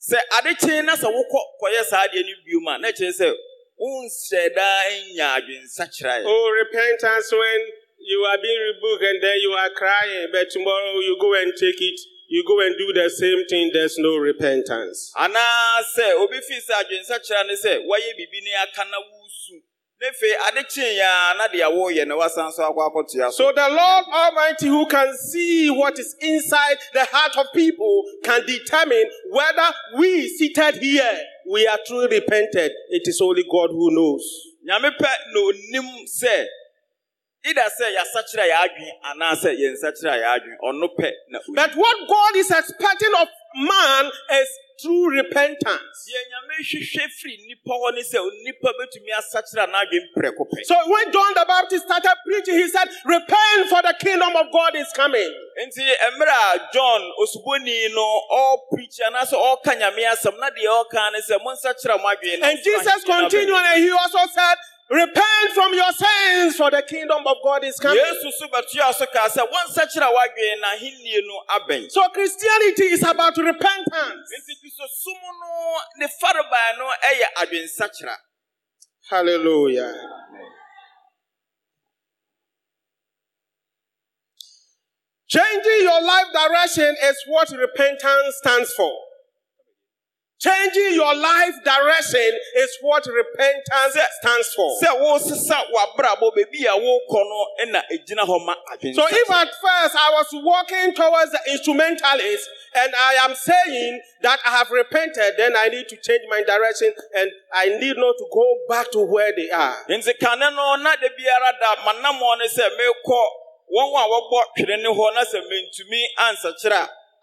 Sɛ 0.09 0.19
ade 0.38 0.57
kyee 0.59 0.81
na 0.83 0.95
sɛ 0.95 1.07
wokɔ 1.07 1.39
kɔyɛ 1.62 1.83
saa 1.85 2.07
adeɛ 2.07 2.21
no 2.25 2.33
biom 2.45 2.67
a 2.75 2.77
na 2.79 2.88
kyerɛ 2.91 3.13
sɛ 3.19 3.35
wonhyɛ 3.79 4.55
daa 4.55 4.89
nya 5.15 5.27
adwensakyera 5.39 6.21
ɛ 6.21 6.25
Oh, 6.25 6.50
repentance 6.50 7.31
when 7.31 7.59
you 8.00 8.19
are 8.25 8.38
being 8.38 8.59
rebuked 8.59 9.03
and 9.09 9.23
then 9.23 9.38
you 9.39 9.51
are 9.53 9.69
crying, 9.69 10.27
but 10.31 10.50
tomorrow 10.50 11.00
you 11.00 11.17
go 11.19 11.33
and 11.41 11.53
take 11.57 11.79
it, 11.79 12.00
you 12.27 12.43
go 12.45 12.59
and 12.59 12.75
do 12.77 12.91
the 12.93 13.09
same 13.09 13.45
thing, 13.47 13.71
there's 13.73 13.97
no 13.97 14.17
repentance. 14.17 15.12
anaasɛ 15.15 16.19
obi 16.19 16.38
fii 16.38 16.59
sɛ 16.59 16.83
adwensakyera 16.83 17.47
ne 17.47 17.53
sɛ 17.55 17.85
woayɛ 17.88 18.12
biribi 18.19 18.43
ne 18.43 18.51
aka 18.62 18.83
na 18.91 18.97
wosu 19.00 19.62
na 20.00 20.07
afei 20.09 20.33
ade 20.47 20.63
kyee 20.67 20.97
yɛa 21.00 21.38
na 21.38 21.47
deɛ 21.47 21.67
woyɛ 21.71 22.07
na 22.07 22.15
woasan 22.15 22.51
so 22.51 22.63
akɔ 22.63 22.81
akɔtoa 22.89 23.31
so 23.31 23.43
So 23.43 23.51
the 23.51 23.69
Lord 23.69 24.05
Almighty, 24.12 24.67
who 24.67 24.85
can 24.88 25.15
see 25.17 25.69
what 25.69 25.97
is 26.00 26.15
inside 26.21 26.77
the 26.93 27.05
heart 27.12 27.38
of 27.38 27.47
people, 27.53 28.03
can 28.23 28.45
determine 28.45 29.05
whether 29.31 29.69
we 29.97 30.27
seated 30.29 30.75
here, 30.81 31.19
we 31.51 31.67
are 31.67 31.79
truly 31.85 32.07
repented. 32.07 32.71
It 32.89 33.03
is 33.05 33.19
only 33.21 33.43
God 33.43 33.69
who 33.71 33.91
knows. 33.93 34.23
nyame 34.67 34.89
pɛ 35.00 35.12
na 35.33 35.39
onim 35.50 35.88
sɛ 36.07 36.47
ida 37.50 37.63
sɛ 37.77 37.85
yɛasakyera 37.95 38.45
yɛ 38.47 38.55
adwen 38.63 38.91
anaasɛ 39.12 39.50
yɛnsakyera 39.59 40.15
yɛ 40.21 40.27
adwen 40.35 40.57
ɔno 40.63 40.88
pɛ 40.97 41.12
na 41.29 41.39
onim. 41.39 41.55
But 41.55 41.75
what 41.75 41.97
God 42.07 42.35
is 42.38 42.50
expecting 42.51 43.13
of 43.19 43.27
man 43.55 44.12
is 44.39 44.50
true 44.82 45.10
repentance. 45.10 45.98
deɛ 46.08 46.22
nyame 46.32 46.56
hwehwɛ 46.63 47.06
firi 47.18 47.36
nnipa 47.44 47.74
hɔ 47.74 47.94
ne 47.96 48.01
sɛ 48.01 48.20
nnipa 48.20 48.70
bɛtumi 48.77 49.12
asakyera 49.20 49.68
n'adwen 49.68 50.06
prɛko 50.18 50.44
pɛ 50.50 50.65
So 50.65 50.75
when 50.89 51.12
John 51.12 51.34
the 51.36 51.46
Baptist 51.48 51.86
started 51.86 52.15
preaching, 52.25 52.56
he 52.56 52.68
said, 52.70 52.88
Repent 53.06 53.70
for 53.70 53.82
the 53.82 53.96
kingdom 54.00 54.36
of 54.36 54.51
God 54.51 54.75
is 54.75 54.88
coming. 54.96 55.32
nti 55.68 55.84
mmerɛ 56.18 56.34
a 56.56 56.70
john 56.74 57.01
osuboni 57.22 57.94
no 57.94 58.06
ɔpreach 58.32 59.00
anaasɛ 59.08 59.34
ɔka 59.38 59.77
nyame 59.80 60.03
asɛm 60.12 60.39
na 60.39 60.50
deɛ 60.50 60.84
ɔka 60.84 61.12
ne 61.13 61.20
sɛ 61.22 61.38
monsakyera 61.44 62.01
mo 62.01 62.10
adwen 62.10 62.42
And 62.44 62.58
Jesus 62.63 62.88
ahenni 62.88 63.08
no 63.08 63.13
abɛn." 63.13 63.22
continued 63.30 63.56
and 63.74 63.84
he 63.84 63.92
also 63.92 64.20
said, 64.34 64.56
Repent 64.90 65.52
from 65.56 65.74
your 65.74 65.92
sins 65.94 66.56
for 66.56 66.70
the 66.70 66.82
kingdom 66.88 67.25
of 67.25 67.38
God 67.44 67.63
is 67.63 67.80
coming. 67.80 67.98
yesu 67.98 68.32
so 68.38 68.48
bɛtoa 68.48 68.94
so 68.94 69.06
kaa 69.08 69.28
sɛ 69.28 69.42
wɔnsakyera 69.48 70.12
w'adwen 70.12 70.60
na 70.62 70.68
ahennie 70.75 71.22
no 71.25 71.42
abɛn 71.50 71.90
So 71.92 72.08
Christianity 72.10 72.84
is 72.94 73.02
about 73.04 73.36
repentance. 73.38 74.28
nti 74.38 74.54
kristosom 74.62 75.22
no 75.40 75.78
ne 75.98 76.08
farebae 76.08 76.78
no 76.78 76.92
yɛ 77.02 77.28
adwensakyera 77.44 78.16
Hallelujah. 79.10 79.94
Changing 85.28 85.80
your 85.82 86.02
life 86.04 86.28
direction 86.34 86.96
is 87.04 87.16
what 87.28 87.50
repentance 87.52 88.36
stands 88.44 88.74
for. 88.74 88.92
Changing 90.43 90.95
your 90.95 91.15
life 91.15 91.55
direction 91.63 92.31
is 92.57 92.77
what 92.81 93.07
repentance 93.07 93.95
stands 94.19 94.53
for. 94.53 94.75
sɛ 94.83 94.91
woresesa 95.00 95.55
w'abrabɔ 95.71 96.35
baabi 96.35 96.65
a 96.67 96.75
worekɔ 96.75 97.19
no 97.31 97.47
na 97.71 97.81
ɛgyina 97.89 98.27
hɔ 98.27 98.45
ma 98.45 98.53
So 98.93 99.07
if 99.07 99.29
at 99.31 99.47
first 99.55 99.95
I 99.95 100.09
was 100.12 100.27
walking 100.33 100.93
towards 100.95 101.31
the 101.31 101.39
instrumentalist 101.50 102.50
and 102.75 102.93
I 102.93 103.13
am 103.23 103.35
saying 103.35 104.01
that 104.21 104.39
I 104.45 104.50
have 104.57 104.69
repented, 104.69 105.35
then 105.38 105.55
I 105.55 105.69
need 105.69 105.88
to 105.88 105.95
change 105.95 106.23
my 106.29 106.43
direction 106.43 106.91
and 107.15 107.31
I 107.53 107.69
need 107.79 107.95
not 107.95 108.15
to 108.17 108.25
go 108.33 108.55
back 108.67 108.91
to 108.91 109.00
where 109.00 109.31
they 109.33 109.50
are. 109.50 109.77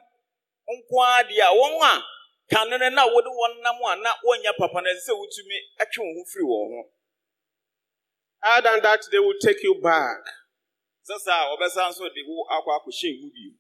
nko 0.70 0.96
ara 1.06 1.24
deɛ 1.24 1.42
a 1.42 1.54
wɔn 1.54 1.82
a 1.82 2.04
kane 2.50 2.70
no 2.80 2.90
na 2.90 3.06
wode 3.06 3.26
wɔn 3.26 3.62
nam 3.62 3.76
a 3.86 3.96
na 4.02 4.12
wɔnyɛ 4.26 4.58
papa 4.58 4.82
no 4.82 4.90
ɛsɛ 4.90 5.10
sɛ 5.10 5.14
wotumi 5.14 5.58
atwe 5.82 6.00
wo 6.00 6.14
ho 6.14 6.24
firi 6.26 6.44
wɔn 6.46 6.70
ho 6.78 6.90
Other 8.46 8.72
than 8.72 8.82
that, 8.84 9.00
they 9.10 9.20
will 9.20 9.40
take 9.42 9.64
you 9.64 9.80
back. 9.82 10.20
sɛ 11.10 11.20
saa 11.20 11.56
wɔbɛsan 11.56 11.94
so 11.94 12.08
de 12.10 12.24
wo 12.28 12.46
akɔ 12.50 12.80
akɔhyɛ 12.80 13.22
mu 13.22 13.30
bio 13.32 13.52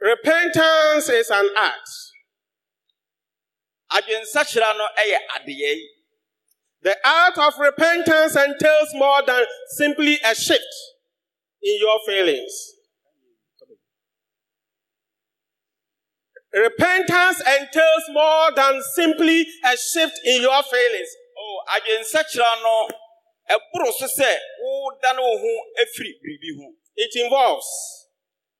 Repentance 0.00 1.08
is 1.08 1.30
an 1.30 1.48
act. 1.56 1.88
adwensakyera 3.92 4.76
no 4.76 4.86
yɛ 4.98 5.18
adeyɛ 5.36 5.74
yi 5.76 5.88
The 6.82 6.94
act 7.04 7.38
of 7.38 7.54
repentance 7.58 8.36
entails 8.36 8.94
more 8.94 9.20
than 9.26 9.44
simply 9.76 10.20
a 10.24 10.32
shift 10.34 10.74
in 11.60 11.76
your 11.80 11.98
feelings. 12.06 12.72
Repentance 16.54 17.40
entails 17.40 18.04
more 18.10 18.52
than 18.54 18.80
simply 18.94 19.44
a 19.64 19.76
shift 19.76 20.20
in 20.24 20.42
your 20.42 20.62
feelings. 20.62 21.08
Oh, 21.36 21.60
adwensakyera 21.74 22.62
no 22.62 22.88
ɛboro 23.50 23.92
so 23.92 24.06
sɛ 24.06 24.36
wodane 24.62 25.18
wo 25.18 25.38
ho 25.38 25.52
afiri 25.82 26.12
biribi 26.22 26.56
ho 26.58 26.74
It 26.96 27.10
involves, 27.24 27.97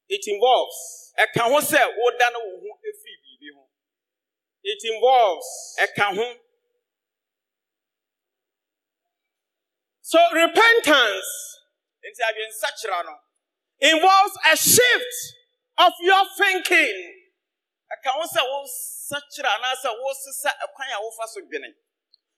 it 0.08 0.24
involves, 0.26 1.12
ɛka 1.18 1.42
ho 1.50 1.58
sɛ 1.60 1.80
wodane 1.98 2.38
wo 2.44 2.52
ho 2.62 2.68
afiri 2.88 3.16
biribi 3.22 3.48
ho 3.56 3.68
it 4.62 4.80
involves. 4.84 5.76
ɛka 5.80 6.14
ho 6.16 6.34
So 10.00 10.18
repentance 10.32 11.30
nti 12.00 12.20
adwensakyera 12.28 13.04
no 13.04 13.14
involves 13.80 14.34
a 14.50 14.56
shift 14.56 15.14
of 15.78 15.92
your 16.00 16.24
thinking. 16.38 17.14
ɛka 17.92 18.10
ho 18.16 18.22
sɛ 18.24 18.40
wosakyera 18.40 19.50
anaasɛ 19.56 19.90
wosesa 20.02 20.50
ɛkwan 20.64 20.92
a 20.96 20.98
wofa 21.04 21.28
so 21.28 21.40
dwene 21.40 21.74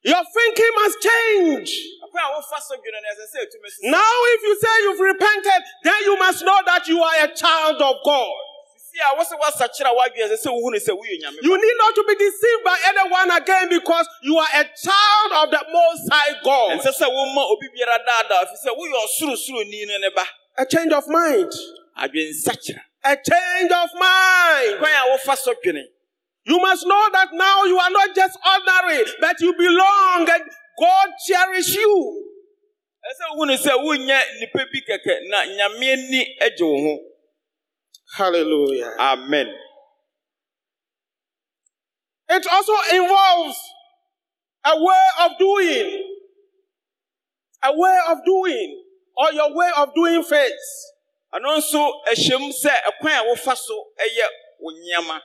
Your 0.03 0.25
thinking 0.25 0.73
must 0.77 0.97
change. 1.03 1.71
Akwan 2.01 2.25
a 2.25 2.41
wofa 2.41 2.59
so 2.65 2.75
dwene 2.77 2.99
no 3.05 3.09
ɛsɛ 3.13 3.25
sɛ 3.29 3.39
etumi 3.45 3.69
sisi. 3.69 3.91
Now, 3.91 4.13
if 4.33 4.43
you 4.43 4.55
say 4.59 4.75
you've 4.83 5.01
repented, 5.01 5.63
then 5.85 6.01
you 6.05 6.17
must 6.19 6.43
know 6.45 6.59
that 6.67 6.89
you 6.89 7.03
are 7.03 7.25
a 7.25 7.29
child 7.35 7.77
of 7.83 7.97
God. 8.05 8.33
Sisi 8.73 8.97
a 9.05 9.15
wosi 9.15 9.37
wasakyera 9.37 9.93
wadwene 9.93 10.33
ɛsɛ 10.33 10.47
sɛ 10.47 10.51
wohu 10.57 10.73
ne 10.73 10.79
sɛ 10.79 10.97
woyɛ 10.97 11.21
nyame. 11.21 11.37
You 11.43 11.55
need 11.55 11.77
not 11.77 11.95
to 11.95 12.05
be 12.09 12.15
deceived 12.15 12.65
by 12.65 12.79
anyone 12.89 13.31
again 13.43 13.69
because 13.69 14.09
you 14.23 14.39
are 14.39 14.49
a 14.55 14.65
child 14.65 15.33
of 15.45 15.51
the 15.51 15.65
Most 15.71 16.09
High 16.11 16.35
God. 16.45 16.81
Ɛnsɛ 16.81 16.93
sɛ 16.97 17.07
woma 17.07 17.51
obi 17.51 17.69
biara 17.69 17.99
daadaa 18.01 18.49
fi 18.49 18.57
sɛ 18.57 18.71
woyɛ 18.73 18.97
ɔsorosoroni 19.05 19.87
no 19.87 19.99
ne 19.99 20.09
ba. 20.17 20.25
A 20.57 20.65
change 20.67 20.93
of 20.93 21.07
mind. 21.09 21.53
A 21.97 22.09
change 22.09 23.71
of 23.73 23.89
mind. 23.99 24.81
You 26.51 26.59
must 26.59 26.85
know 26.85 27.09
that 27.13 27.29
now 27.33 27.63
you 27.63 27.79
are 27.79 27.91
not 27.91 28.13
just 28.13 28.37
ordinary, 28.45 29.05
but 29.21 29.37
you 29.41 29.55
belong 29.57 30.27
and 30.29 30.43
God 30.81 31.09
cherish 31.25 31.77
you. 31.77 32.27
Ɛsɛ 33.07 33.37
wohu 33.37 33.47
ne 33.47 33.57
sɛ 33.57 33.73
wonyɛ 33.79 34.19
nipa 34.41 34.59
bi 34.73 34.81
kɛkɛ 34.89 35.15
na 35.31 35.45
nyame 35.47 35.93
ani 35.93 36.37
agye 36.43 36.65
wo 36.67 36.77
ho. 36.83 36.99
Hallelujah. 38.17 38.97
Amen. 38.99 39.47
It 42.31 42.47
also 42.51 42.73
involves 42.97 43.59
a 44.65 44.75
way 44.83 45.07
of 45.21 45.39
doing. 45.39 46.17
A 47.63 47.73
way 47.79 47.99
of 48.09 48.19
doing. 48.27 48.85
Or 49.17 49.33
your 49.33 49.55
way 49.55 49.71
of 49.77 49.95
doing 49.95 50.25
things. 50.25 50.67
Ɛno 51.33 51.59
nso 51.59 51.93
ɛhyɛm 52.09 52.51
sɛ 52.51 52.75
ɛkwan 52.91 53.21
a 53.21 54.03
ɛyɛ 54.03 54.27
wo 54.59 54.73
nneɛma. 54.73 55.21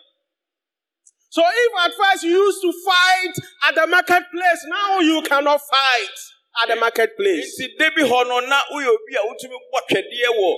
So 1.36 1.44
if 1.44 1.72
at 1.84 1.92
first 2.00 2.24
you 2.24 2.32
used 2.32 2.62
to 2.64 2.72
fight 2.72 3.36
at 3.68 3.76
the 3.76 3.86
marketplace, 3.92 4.62
now 4.72 5.00
you 5.04 5.22
cannot 5.28 5.60
fight 5.68 6.16
at 6.64 6.70
the 6.72 6.80
marketplace. 6.80 7.60
Nti 7.60 7.76
da 7.78 7.90
bi 7.92 8.04
hɔ 8.08 8.20
no 8.24 8.40
na 8.40 8.56
woyɛ 8.72 8.88
obi 8.88 9.16
a 9.20 9.22
wotumi 9.28 9.58
bɔ 9.68 9.80
twɛdeɛ 9.84 10.30
wɔ 10.32 10.52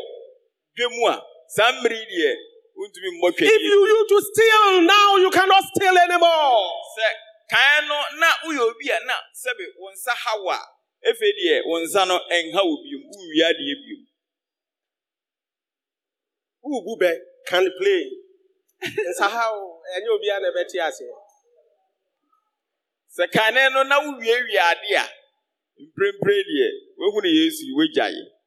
dwa 0.77 0.88
mu 0.93 1.07
a 1.10 1.15
saa 1.50 1.72
mmere 1.72 1.98
yi 1.98 2.05
deɛ 2.13 2.31
wontumi 2.77 3.10
mmɔ 3.10 3.27
If 3.41 3.62
you 3.69 3.88
used 3.89 4.10
to 4.10 4.22
steal, 4.22 4.81
now 4.86 5.15
you 5.17 5.31
cannot 5.31 5.63
steal 5.74 5.98
anymore. 5.98 6.69
Sɛ 6.93 7.10
kan 7.50 7.88
no 7.88 7.98
na 8.22 8.27
woyɛ 8.46 8.69
obi 8.69 8.89
a 8.91 9.00
na 9.07 9.15
sɛbe 9.34 9.65
wo 9.79 9.89
nsa 9.89 10.13
ha 10.13 10.38
wo 10.38 10.51
a 10.51 10.62
afei 11.10 11.34
deɛ 11.41 11.65
wo 11.65 11.81
nsa 11.81 12.07
no 12.07 12.19
ɛnha 12.29 12.62
wo 12.62 12.77
biom 12.86 13.01
wonwie 13.10 13.41
adeɛ 13.50 13.74
biom. 13.81 14.05
Who 16.62 16.81
bube 16.86 17.17
can 17.48 17.65
play? 17.81 18.26
Nsa 18.81 19.27
ha 19.29 19.51
o, 19.53 19.81
ɛnyɛ 19.96 20.10
obiara 20.15 20.41
na 20.41 20.50
ɛbɛte 20.51 20.77
ase. 20.88 21.05
Sɛ 23.17 23.31
kane 23.31 23.74
no 23.74 23.84
na 23.84 24.00
wowiewie 24.00 24.60
ade 24.72 24.96
a 24.96 25.05
mprempren 25.81 26.43
deɛ 26.50 26.69
wohu 27.00 27.22
ne 27.24 27.29
Yesu 27.29 27.65
wogyae. 27.77 28.38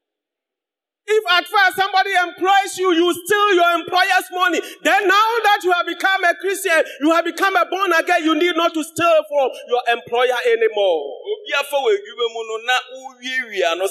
If 1.13 1.25
at 1.27 1.47
first 1.47 1.77
somebody 1.77 2.13
employs 2.15 2.79
you, 2.79 2.93
you 2.95 3.13
steal 3.13 3.55
your 3.55 3.73
employer's 3.81 4.31
money. 4.31 4.61
Then 4.85 5.09
now 5.09 5.29
that 5.43 5.59
you 5.65 5.73
have 5.73 5.87
become 5.87 6.23
a 6.23 6.35
Christian, 6.37 6.85
you 7.01 7.11
have 7.11 7.25
become 7.25 7.57
a 7.57 7.67
born 7.67 7.93
again, 7.93 8.23
you 8.23 8.37
need 8.37 8.55
not 8.55 8.73
to 8.75 8.85
steal 8.85 9.25
from 9.27 9.51
your 9.67 9.83
employer 9.91 10.39
anymore. 10.47 11.19
Obi 11.27 11.51
no 13.75 13.75
no 13.75 13.87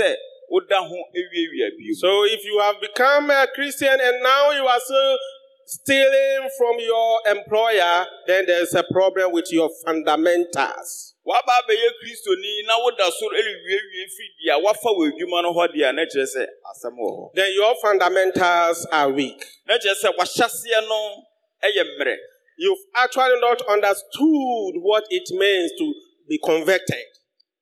a 0.00 0.16
woda 0.50 0.82
ho 0.82 0.96
awiewie 1.14 1.70
bio. 1.78 1.94
So 1.94 2.24
if 2.24 2.44
you 2.44 2.58
have 2.58 2.80
become 2.80 3.30
a 3.30 3.46
Christian 3.54 3.96
and 4.00 4.22
now 4.22 4.50
you 4.50 4.66
are 4.66 4.80
still 4.80 5.18
stealing 5.66 6.50
from 6.58 6.76
your 6.80 7.20
employer, 7.30 8.04
then 8.26 8.44
there's 8.46 8.74
a 8.74 8.84
problem 8.90 9.32
with 9.32 9.46
your 9.52 9.70
fundamentals. 9.86 11.14
Waba 11.24 11.52
abɛyɛ 11.62 11.90
kristoni 12.02 12.66
na 12.66 12.74
woda 12.82 13.04
soro 13.04 13.36
ɛrewiewie 13.38 14.04
firi 14.10 14.48
deɛ 14.48 14.62
wafa 14.62 14.88
wɔ 14.88 15.12
adwuma 15.12 15.42
no 15.42 15.54
hɔ 15.54 15.68
deɛ 15.72 15.88
a 15.88 15.92
na 15.92 16.02
kyerɛ 16.02 16.26
sɛ 16.26 16.42
asɛm 16.42 16.98
wɔ 16.98 17.10
hɔ. 17.14 17.30
Then 17.34 17.52
your 17.54 17.74
fundamentals 17.80 18.86
are 18.90 19.10
weak. 19.10 19.44
Na 19.68 19.78
kyerɛ 19.78 19.94
sɛ 20.02 20.16
wahyɛseɛ 20.18 20.88
no 20.88 21.22
ɛyɛ 21.62 21.84
mmerɛ. 21.84 22.16
You've 22.58 22.84
actually 22.96 23.38
not 23.40 23.62
understood 23.68 24.74
what 24.82 25.04
it 25.10 25.30
means 25.30 25.70
to 25.78 25.94
be 26.28 26.38
converted. 26.44 27.06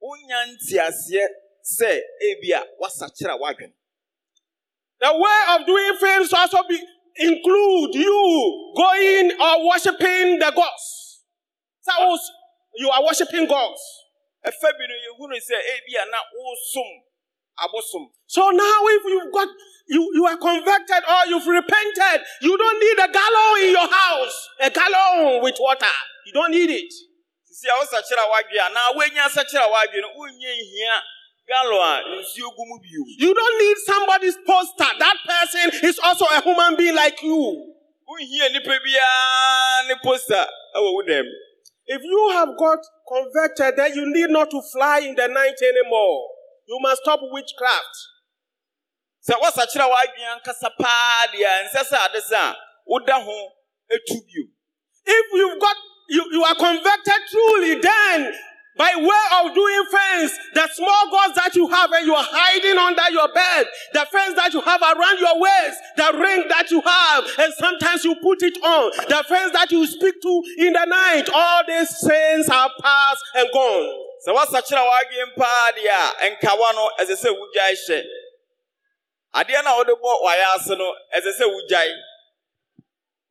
Wonya 0.02 0.56
sɛ 1.68 2.00
ebi 2.30 2.52
a 2.52 2.64
wasakyera 2.80 3.38
wadwene. 3.38 3.72
The 5.00 5.12
way 5.14 5.40
of 5.54 5.66
doing 5.66 5.96
things 6.00 6.32
also 6.32 6.58
be 6.68 6.80
include 7.18 7.94
you 7.94 8.72
going 8.76 9.32
or 9.40 9.68
worshiping 9.68 10.38
the 10.38 10.52
gods. 10.54 11.22
Suppose 11.82 12.20
you 12.76 12.88
are 12.90 13.04
worshiping 13.04 13.46
gods. 13.46 13.80
Ɛfa 14.46 14.70
bi 14.78 14.84
no 14.88 14.94
yɛhunu 14.94 15.36
sɛ 15.36 15.56
ebi 15.74 15.92
a 16.00 16.04
na 16.10 16.18
wosom 16.34 16.88
abosom. 17.60 18.06
So 18.26 18.50
now 18.50 18.78
if 18.86 19.02
you've 19.04 19.32
got 19.32 19.48
you, 19.88 20.10
you 20.14 20.26
are 20.26 20.36
converted 20.36 21.02
or 21.08 21.26
you've 21.28 21.46
repented, 21.46 22.20
you 22.42 22.56
don't 22.56 22.78
need 22.80 23.04
a 23.04 23.12
gallon 23.12 23.64
in 23.64 23.70
your 23.72 23.88
house. 23.88 24.48
A 24.60 24.70
gallon 24.70 25.42
with 25.42 25.56
water. 25.60 25.86
You 26.26 26.32
don't 26.32 26.50
need 26.50 26.70
it. 26.70 26.92
Sisi 27.44 27.66
a 27.68 27.74
wosakyera 27.78 28.24
wadwene 28.30 28.66
a 28.66 28.74
na 28.74 28.92
woanya 28.94 29.24
asakyera 29.26 29.66
wadwene 29.66 30.02
no 30.02 30.08
wonyɛ 30.16 30.52
nhia 30.54 31.02
galo 31.48 31.80
a 31.80 32.02
nsuo 32.20 32.50
gu 32.56 32.64
mu 32.66 32.78
bio. 32.78 33.02
You 33.16 33.34
don't 33.34 33.58
need 33.58 33.76
somebody's 33.78 34.36
poster. 34.46 34.90
That 34.98 35.16
person 35.26 35.88
is 35.88 35.98
also 35.98 36.26
a 36.26 36.42
human 36.42 36.76
being 36.76 36.94
like 36.94 37.22
you. 37.22 37.74
Wonhia 38.08 38.52
nipa 38.52 38.78
biara 38.84 39.88
ne 39.88 39.94
poster 40.04 40.46
ɛwɔ 40.76 40.92
wo 40.92 41.02
dɛm. 41.02 41.26
If 41.86 42.02
you 42.02 42.28
have 42.32 42.50
got 42.58 42.78
converted, 43.08 43.76
then 43.76 43.94
you 43.94 44.04
need 44.12 44.30
not 44.30 44.50
to 44.50 44.60
fly 44.72 45.00
in 45.00 45.14
the 45.14 45.26
night 45.26 45.56
anymore. 45.62 46.28
You 46.66 46.78
must 46.82 47.00
stop 47.02 47.20
witchcraft. 47.22 47.96
Sɛ 49.26 49.40
wosakyera 49.40 49.88
wadwene 49.88 50.36
ankasa 50.36 50.70
paa 50.78 51.26
deɛ 51.32 51.44
a 51.44 51.64
ɛnsɛ 51.64 51.82
sɛ 51.90 52.06
ade 52.06 52.22
sɛ 52.22 52.36
a 52.36 52.56
woda 52.86 53.14
ho 53.14 53.52
etu 53.90 54.20
bio. 54.20 54.44
If 55.06 55.26
you've 55.32 55.60
got 55.60 55.76
you, 56.10 56.24
you 56.32 56.44
are 56.44 56.54
converted 56.54 57.22
truly, 57.30 57.74
then 57.80 58.34
by 58.78 58.94
way 58.94 59.24
of 59.42 59.54
doing 59.54 59.84
things, 59.90 60.30
the 60.54 60.68
small 60.72 61.10
gods 61.10 61.34
that 61.34 61.50
you 61.56 61.66
have 61.66 61.90
and 61.90 62.06
you 62.06 62.14
are 62.14 62.24
hiding 62.24 62.78
under 62.78 63.10
your 63.10 63.26
bed, 63.34 63.66
the 63.92 64.06
things 64.06 64.38
that 64.38 64.54
you 64.54 64.60
have 64.62 64.80
around 64.80 65.18
your 65.18 65.34
waist, 65.34 65.78
the 65.98 66.08
ring 66.14 66.46
that 66.48 66.70
you 66.70 66.80
have, 66.80 67.24
and 67.42 67.52
sometimes 67.58 68.04
you 68.04 68.14
put 68.22 68.38
it 68.42 68.54
on, 68.62 68.92
the 69.10 69.24
things 69.28 69.50
that 69.52 69.72
you 69.72 69.84
speak 69.84 70.14
to 70.22 70.42
in 70.58 70.72
the 70.72 70.84
night, 70.86 71.26
all 71.34 71.62
these 71.66 71.90
things 72.06 72.48
are 72.48 72.70
past 72.80 73.20
and 73.34 73.48
gone. 73.52 73.90
Sɛ 74.22 74.30
wosakyera 74.34 74.82
wadwene 74.86 75.34
paa 75.36 75.70
deɛ 75.74 75.90
a 76.22 76.30
nkawa 76.30 76.74
no 76.74 76.90
ɛsɛ 77.02 77.14
sɛ 77.18 77.28
wogyae 77.34 77.74
hyɛ. 77.74 78.02
Adeɛ 79.34 79.64
no 79.64 79.74
a 79.74 79.76
wode 79.78 79.94
bɔ 79.98 80.10
wayɛ 80.22 80.46
ase 80.54 80.74
no 80.78 80.94
ɛsɛ 81.18 81.30
sɛ 81.34 81.44
wogyae. 81.50 81.94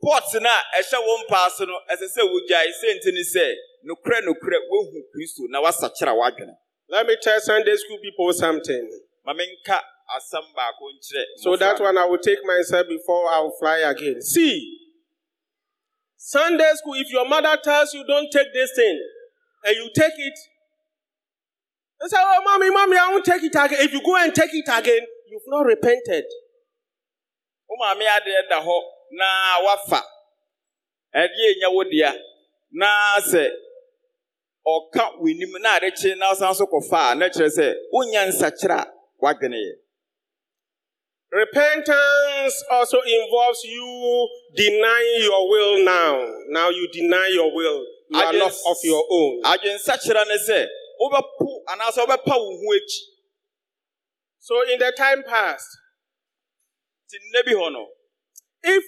Pot 0.03 0.23
no 0.41 0.49
a 0.49 0.59
ɛhyɛ 0.79 0.99
wo 0.99 1.23
mpa 1.23 1.47
ase 1.47 1.59
no 1.67 1.79
ɛsɛ 1.91 2.07
sɛ 2.15 2.21
wogyae 2.27 2.71
sɛ 2.83 2.99
nti 2.99 3.13
ne 3.13 3.23
sɛ 3.23 3.55
nokorɛ 3.85 4.21
nokorɛ 4.25 4.57
wohu 4.69 5.01
Kristo 5.13 5.43
na 5.49 5.61
woasakyera 5.61 6.13
wadwene. 6.15 6.55
Let 6.89 7.05
me 7.05 7.17
tell 7.21 7.39
Sunday 7.41 7.75
school 7.75 7.97
people 8.01 8.31
something. 8.33 8.89
Ma 9.25 9.33
menka 9.33 9.81
asɛm 10.15 10.45
baako 10.55 10.89
nkyerɛ. 10.95 11.23
So 11.37 11.55
that 11.57 11.79
one 11.79 11.97
I 11.97 12.05
will 12.05 12.17
take 12.17 12.43
myself 12.45 12.87
before 12.87 13.29
I 13.29 13.39
will 13.41 13.55
fly 13.59 13.79
again. 13.79 14.21
See, 14.21 14.79
Sunday 16.15 16.71
school, 16.75 16.93
if 16.95 17.11
your 17.11 17.27
mother 17.27 17.57
tells 17.63 17.93
you 17.93 18.05
don't 18.07 18.29
take 18.31 18.53
this 18.53 18.71
thing 18.75 19.01
and 19.65 19.75
you 19.75 19.89
take 19.93 20.13
it, 20.17 20.37
they 21.99 22.07
say, 22.07 22.17
Oh, 22.19 22.41
mommy, 22.43 22.69
mommy, 22.71 22.97
I 22.97 23.09
won't 23.09 23.25
take 23.25 23.43
it 23.43 23.55
again. 23.55 23.79
If 23.81 23.91
you 23.93 24.01
go 24.03 24.15
and 24.17 24.33
take 24.33 24.53
it 24.53 24.65
again, 24.67 25.01
you've 25.29 25.41
not 25.47 25.65
repented. 25.65 26.25
wo 27.69 27.75
maame 27.79 28.05
adeɛ 28.15 28.47
da 28.49 28.57
hɔ 28.65 28.77
na 29.11 29.59
wafa 29.65 30.01
ɛdeɛ 31.21 31.49
nya 31.59 31.69
wo 31.75 31.83
dea 31.83 32.11
na 32.71 33.19
sɛ 33.19 33.43
ɔka 34.67 35.03
w'anim 35.21 35.53
na 35.61 35.75
ade 35.77 35.91
kye 35.97 36.15
na 36.15 36.31
ɔsan 36.33 36.55
so 36.55 36.65
kɔfa 36.65 37.11
a 37.11 37.15
na 37.15 37.25
kyerɛ 37.29 37.49
sɛ 37.57 37.67
wonya 37.93 38.21
nsakyera 38.27 38.79
a 38.81 38.91
wadwene 39.23 39.55
yɛ 39.67 39.73
Repentance 41.29 42.63
also 42.71 42.97
involves 43.01 43.61
you 43.65 44.29
denying 44.55 45.23
your 45.23 45.49
will 45.49 45.83
now. 45.83 46.25
Now 46.47 46.69
you 46.69 46.87
deny 46.93 47.29
your 47.33 47.53
will. 47.53 47.83
You 48.09 48.17
are 48.19 48.31
not 48.31 48.53
of 48.65 48.77
your 48.83 49.03
own. 49.11 49.41
ne 49.43 50.37
sɛ 50.47 50.65
wobɛpo 51.01 51.47
anaasɛ 51.67 52.05
wobɛpa 52.05 52.33
wo 52.33 52.57
ho 52.57 52.73
akyi 52.77 52.99
So 54.39 54.61
in 54.71 54.79
the 54.79 54.93
time 54.95 55.23
past, 55.23 55.67
nti 57.05 57.17
nna 57.19 57.45
bi 57.45 57.51
hɔ 57.51 57.73
no 57.73 57.87
If 58.63 58.83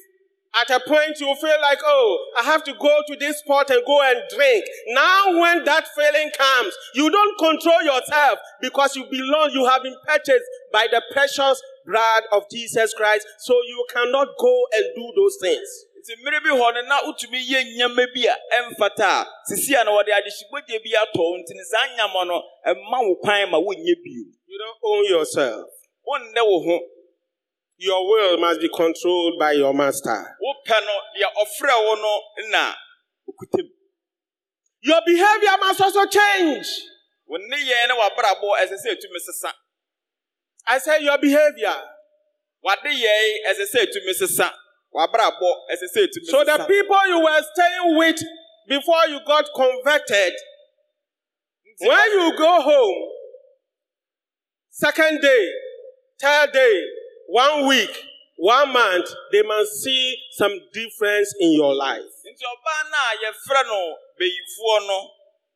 at 0.56 0.70
a 0.70 0.80
point 0.88 1.20
you 1.20 1.36
feel 1.36 1.62
like, 1.62 1.80
oh, 1.86 2.26
I 2.40 2.44
have 2.44 2.64
to 2.64 2.74
go 2.74 3.02
to 3.08 3.16
this 3.20 3.40
spot 3.40 3.70
and 3.70 3.82
go 3.86 4.02
and 4.02 4.20
drink. 4.36 4.66
Now, 4.88 5.40
when 5.40 5.64
that 5.66 5.86
feeling 5.96 6.32
comes, 6.38 6.74
you 6.96 7.10
don't 7.10 7.38
control 7.38 7.82
yourself 7.84 8.40
because 8.62 8.96
you 8.96 9.06
belong, 9.10 9.52
you 9.54 9.66
have 9.66 9.84
been 9.84 9.96
purchased 10.08 10.46
by 10.74 10.88
the 10.92 11.02
precious 11.14 11.62
blood 11.86 12.24
of 12.32 12.44
Jesus 12.52 12.94
Christ. 12.94 13.28
So 13.40 13.54
you 13.54 13.86
cannot 13.94 14.28
go 14.40 14.64
and 14.74 14.86
do 14.96 15.14
those 15.16 15.38
things. 15.42 15.70
nti 16.00 16.16
mmere 16.16 16.40
bi 16.40 16.50
hɔ 16.50 16.74
no 16.74 16.82
na 16.88 16.98
wotumi 17.04 17.40
yɛ 17.44 17.60
nneɛma 17.64 18.06
bi 18.16 18.24
a 18.32 18.36
ɛmfata 18.58 19.04
a 19.22 19.26
sisi 19.50 19.76
a 19.80 19.84
na 19.84 19.92
wɔde 19.92 20.08
adehyebɔdeɛ 20.16 20.80
bi 20.84 20.92
atɔ 20.96 21.20
wo 21.20 21.36
nti 21.38 21.52
no 21.54 21.64
saa 21.72 21.88
nyama 21.98 22.26
no 22.26 22.42
ɛma 22.66 22.98
wo 23.08 23.16
kwan 23.22 23.50
ma 23.52 23.58
wonyɛ 23.60 23.96
bio 24.04 24.24
You 24.48 24.58
don't 24.58 24.78
own 24.82 25.06
yourself. 25.06 25.68
wonnɛ 26.08 26.42
wo 26.42 26.64
ho 26.64 26.80
Your 27.82 28.06
will 28.10 28.38
must 28.40 28.60
be 28.60 28.68
controlled 28.76 29.40
by 29.40 29.54
your 29.54 29.74
master. 29.74 30.36
wopɛ 30.44 30.80
no 30.86 30.96
deɛ 31.16 31.28
ɔfrɛ 31.44 31.86
wo 31.86 31.96
no 31.96 32.22
na 32.50 32.74
okuta 33.28 33.64
mu 33.64 33.70
Your 34.82 35.02
behavior 35.06 35.58
must 35.60 35.82
also 35.82 36.06
change. 36.06 36.68
wo 37.26 37.38
nneyɛe 37.38 37.88
ne 37.88 37.94
w'abrabɔ 37.96 38.50
ɛsɛ 38.62 38.76
sɛ 38.86 38.96
ɛtumi 38.96 39.20
sesa 39.28 39.54
I 40.68 40.78
say 40.78 41.00
your 41.04 41.18
behavior. 41.20 41.76
w'adeyɛe 42.66 43.36
ɛsɛ 43.48 43.66
sɛ 43.74 43.86
ɛtumi 43.86 44.14
sesa 44.14 44.54
w'abrabɔ 44.94 45.50
ɛsɛ 45.72 45.88
sɛ 45.96 46.08
ɛtumi 46.08 46.26
So 46.26 46.44
the 46.44 46.66
people 46.68 47.08
you 47.08 47.20
were 47.24 47.42
staying 47.56 47.98
with 47.98 48.22
before 48.68 49.08
you 49.08 49.20
got 49.26 49.46
converted, 49.56 50.34
when 51.80 52.12
you 52.12 52.38
go 52.38 52.62
home, 52.62 53.10
second 54.70 55.22
day, 55.22 55.50
third 56.22 56.52
day, 56.52 56.84
one 57.30 57.68
week, 57.68 57.92
one 58.38 58.74
month, 58.74 59.06
they 59.32 59.44
must 59.44 59.84
see 59.84 60.18
some 60.34 60.52
difference 60.74 61.34
in 61.40 61.54
your 61.54 61.76
life. 61.76 62.10
nti 62.26 62.44
ɔbaa 62.44 62.90
no 62.90 62.98
a 62.98 63.14
yɛfrɛ 63.24 63.66
no 63.68 63.96
beyifoɔ 64.20 64.88
no 64.88 65.12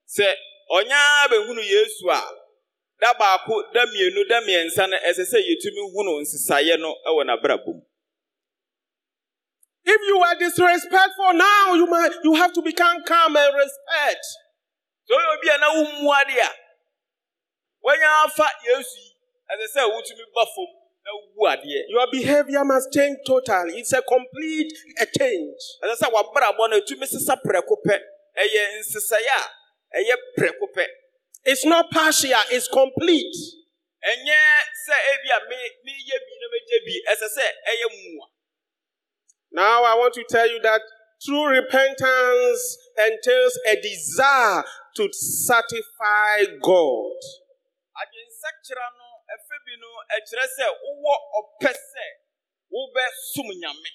sɛ 0.08 0.34
ɔnyaa 0.72 1.28
bɛhunu 1.32 1.64
yesu 1.64 2.10
a 2.12 2.22
da 3.02 3.14
baako 3.14 3.74
da 3.74 3.86
mmienu 3.86 4.28
da 4.30 4.42
mmiɛnsa 4.42 4.90
no 4.90 4.98
ɛsɛ 4.98 5.24
sɛ 5.34 5.40
yɛtumi 5.42 5.94
hunu 5.94 6.22
nsesaeɛ 6.22 6.80
no 6.80 6.96
wɔ 7.08 7.24
n'abrabɔ 7.26 7.66
mu 7.68 7.82
If 9.86 10.02
you 10.08 10.18
are 10.20 10.36
disrespectful 10.36 11.34
now, 11.34 11.74
you 11.74 11.86
might 11.88 12.12
you 12.24 12.34
have 12.36 12.54
to 12.54 12.62
become 12.62 13.04
calm 13.04 13.36
and 13.36 13.56
respect. 13.56 14.26
sɛ 15.10 15.16
ɔyɛ 15.18 15.38
obi 15.38 15.50
a 15.50 15.58
na 15.58 15.68
wommu 15.74 16.22
ade 16.22 16.38
a 16.38 16.50
wɔanya 17.84 18.26
afa 18.26 18.48
yesu 18.66 19.02
ɛsɛ 19.52 19.66
sɛ 19.76 19.82
wotumi 19.90 20.24
ba 20.36 20.46
fam 20.46 20.68
na 20.68 20.68
wowu 20.68 20.78
adeɛ 20.78 20.83
Your 21.06 22.08
behavior 22.12 22.64
must 22.64 22.92
change 22.94 23.18
totally. 23.28 23.80
It's 23.80 23.94
a 23.94 24.02
complete 24.02 24.72
a 25.00 25.06
change. 25.06 25.60
ɛsɛ 25.84 25.96
sɛ 26.02 26.08
w'abrabɔ 26.14 26.70
no 26.70 26.80
ɛtumi 26.80 27.06
sesa 27.08 27.36
prɛko 27.46 27.76
pɛ 27.86 28.00
ɛyɛ 28.38 28.80
nsesaeɛ 28.80 29.38
a 29.94 29.98
ɛyɛ 30.00 30.16
prɛko 30.38 30.66
pɛ 30.76 30.86
It's 31.46 31.66
not 31.66 31.92
partial, 31.92 32.40
it's 32.52 32.68
complete. 32.70 33.36
ɛnyɛ 34.04 34.40
sɛ 34.88 34.96
ebi 35.12 35.30
a 35.36 35.40
me 35.50 35.58
meyɛ 35.86 36.18
bi 36.26 36.34
na 36.40 36.48
megye 36.54 36.78
bi 36.86 36.96
ɛsɛ 37.12 37.28
sɛ 37.38 37.46
ɛyɛ 37.72 37.88
mua 37.92 38.28
Now 39.52 39.84
I 39.84 39.94
want 39.96 40.14
to 40.16 40.24
tell 40.28 40.50
you 40.50 40.60
that 40.62 40.82
true 41.24 41.46
repentance 41.48 42.78
entails 42.98 43.60
a 43.68 43.76
desire 43.80 44.64
to 44.96 45.10
satisfy 45.14 46.46
God. 46.62 47.20
Adwensakyera 49.64 49.64
no 49.64 49.64
ɛfɛ 49.64 49.66
bi 49.66 49.74
no 49.80 49.90
ɛkyerɛ 50.16 50.46
sɛ 50.58 50.66
wowɔ 50.84 51.16
ɔpɛ 51.40 51.72
sɛ 51.74 52.06
wobɛsom 52.72 53.50
nyame 53.60 53.90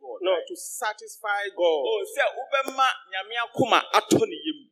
God, 0.00 0.18
No, 0.22 0.30
right? 0.32 0.46
to 0.48 0.56
satisfy 0.56 1.48
God. 1.48 1.82
Oh, 1.84 2.06
sɛ 2.16 2.22
wobɛma 2.36 2.86
nyame 3.12 3.34
akoma 3.44 3.82
atɔ 3.92 4.26
ne 4.26 4.36
yam 4.44 4.70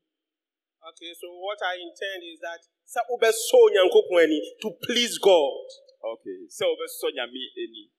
Okay, 0.88 1.12
so 1.21 1.27
what 1.40 1.59
I 1.62 1.75
intend 1.75 2.23
is 2.23 2.38
that 2.40 2.61
sɛ 2.87 3.01
wobɛsɔ 3.11 3.59
Onyankopɔn 3.66 4.23
ani 4.25 4.40
to 4.62 4.71
please 4.83 5.19
God. 5.19 5.66
okay 6.05 6.47
sɛ 6.49 6.64
wobɛsɔ 6.64 7.11
nyame 7.14 7.42
ani 7.59 7.90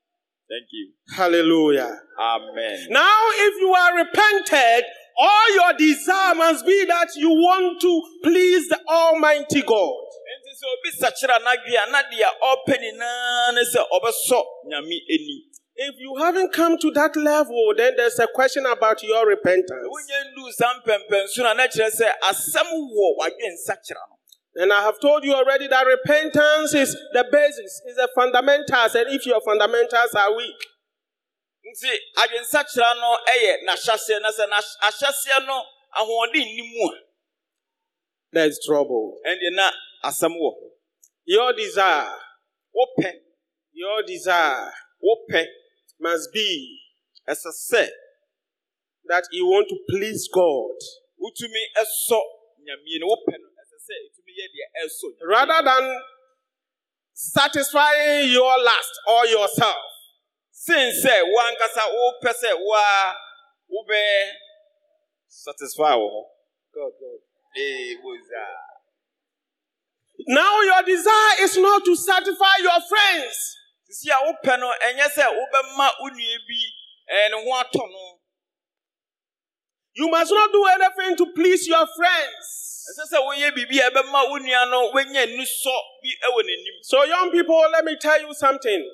thank 0.49 0.67
you 0.71 0.93
Hallelujah. 1.15 2.01
amen 2.17 2.87
Now, 2.89 3.21
if 3.33 3.59
you 3.59 3.73
are 3.73 3.97
repented, 3.97 4.85
all 5.19 5.53
your 5.55 5.73
desire 5.73 6.35
must 6.35 6.65
be 6.65 6.85
that 6.85 7.09
you 7.17 7.29
want 7.29 7.81
to 7.81 8.01
please 8.23 8.69
the 8.69 8.79
Almighty 8.87 9.61
God. 9.61 10.07
Nti 10.57 10.65
obi 10.73 10.91
sakyera 10.91 11.39
n'adwe 11.39 11.77
a 11.77 11.85
na 11.91 12.01
deɛ 12.11 12.29
ɔpɛ 12.51 12.73
nyinaa 12.81 13.53
ne 13.53 13.61
sɛ 13.61 13.81
ɔbɛsɔ 13.95 14.39
nyame 14.69 14.97
ani 15.13 15.43
If 15.79 15.93
you 15.99 16.15
haven't 16.15 16.51
come 16.53 16.75
to 16.79 16.89
that 16.93 17.15
level, 17.15 17.71
then 17.77 17.93
there's 17.95 18.17
a 18.17 18.25
question 18.25 18.65
about 18.65 19.03
your 19.03 19.27
repentance. 19.27 19.85
wonyɛ 19.85 20.33
nduu 20.33 20.51
saa 20.51 20.73
mpɛmpɛnso 20.81 21.37
no 21.43 21.51
a 21.51 21.53
na 21.53 21.67
kyerɛ 21.67 21.89
sɛ 21.99 22.11
asɛm 22.23 22.67
wɔ 22.73 23.17
w'adwensakyera 23.19 24.03
no 24.09 24.15
And 24.63 24.73
I 24.73 24.81
have 24.81 24.99
told 24.99 25.23
you 25.23 25.35
already 25.35 25.67
that 25.67 25.85
repentance 25.85 26.73
is 26.73 26.97
the 27.13 27.23
basis, 27.31 27.79
is 27.85 27.95
the 27.95 28.09
fundamentals, 28.15 28.95
and 28.95 29.07
if 29.13 29.23
your 29.27 29.39
fundamentals 29.41 30.15
are 30.15 30.35
weak, 30.35 30.57
nti 31.69 31.93
adwensakyera 32.17 32.95
no 32.99 33.17
yɛ 33.27 33.63
n'ahyɛseɛ 33.63 34.21
na 34.21 34.31
sɛ 34.31 34.49
n'ahy- 34.49 35.45
no 35.45 35.63
ahoɔden 35.95 36.41
nni 36.41 36.73
mu 36.73 36.89
a 36.89 36.99
there's 38.33 38.59
trouble. 38.65 39.19
Asɛm 40.03 40.33
wɔ 40.35 40.49
hɔ. 40.57 40.71
Your 41.25 41.53
desire, 41.53 42.19
wopɛ. 42.75 43.11
Your 43.73 44.03
desire 44.03 44.71
wopɛ. 45.03 45.45
Must 45.99 46.31
be 46.31 46.79
ɛsɛ 47.27 47.51
sɛ 47.71 47.89
that 49.05 49.23
you 49.31 49.45
want 49.47 49.67
to 49.69 49.77
please 49.89 50.27
God. 50.33 50.77
Wotumi 51.19 51.63
sɔ 52.09 52.21
nyame 52.61 52.99
no. 52.99 53.07
Wopɛ 53.07 53.33
no 53.39 53.47
ɛsɛ 53.61 53.77
sɛ 53.87 53.93
yɛ 54.37 54.45
deɛ 54.53 54.65
ɛsɔ 54.85 55.07
rather 55.27 55.61
than 55.63 56.01
satisfying 57.13 58.29
your 58.31 58.57
lust 58.63 58.93
or 59.07 59.25
yourself. 59.25 59.83
sen 60.51 60.91
sɛ 61.03 61.13
woankasa 61.33 61.83
wopɛ 61.97 62.31
sɛ 62.41 62.51
woa 62.59 63.15
wobɛyɛ 63.73 64.31
satisfy 65.27 65.93
wɔ 65.95 66.07
hɔ. 66.13 66.23
God, 66.73 66.91
God. 66.99 67.19
ee 67.55 67.95
boza 68.01 68.45
Now 70.25 70.61
your 70.61 70.83
desire 70.83 71.35
is 71.41 71.57
not 71.57 71.85
to 71.85 71.95
satisfy 71.95 72.55
your 72.61 72.81
friends. 72.89 73.55
sisi 73.89 74.09
a 74.11 74.17
wopɛ 74.25 74.59
no 74.59 74.67
ɛnyɛ 74.67 75.07
sɛ 75.13 75.25
wobɛma 75.31 75.89
wo 76.01 76.09
nua 76.09 76.37
bi 76.47 76.59
ɛɛ 77.13 77.31
ne 77.31 77.43
ho 77.43 77.51
atɔ 77.63 77.91
no 77.91 78.19
You 79.95 80.07
must 80.09 80.31
not 80.31 80.51
do 80.51 80.63
anything 80.65 81.17
to 81.17 81.33
please 81.33 81.67
your 81.67 81.85
friends. 81.95 82.85
ɛsɛ 82.91 83.13
sɛ 83.13 83.17
woyɛ 83.25 83.51
biribi 83.55 83.79
a 83.79 83.89
ɛbɛma 83.91 84.29
wo 84.29 84.37
nua 84.39 84.69
no 84.71 84.91
woanya 84.91 85.25
nusɔ 85.37 85.75
bi 86.03 86.09
n'anim 86.43 86.77
So, 86.83 87.03
young 87.03 87.31
people, 87.31 87.57
let 87.71 87.85
me 87.85 87.95
tell 87.99 88.19
you 88.21 88.33
something. 88.33 88.91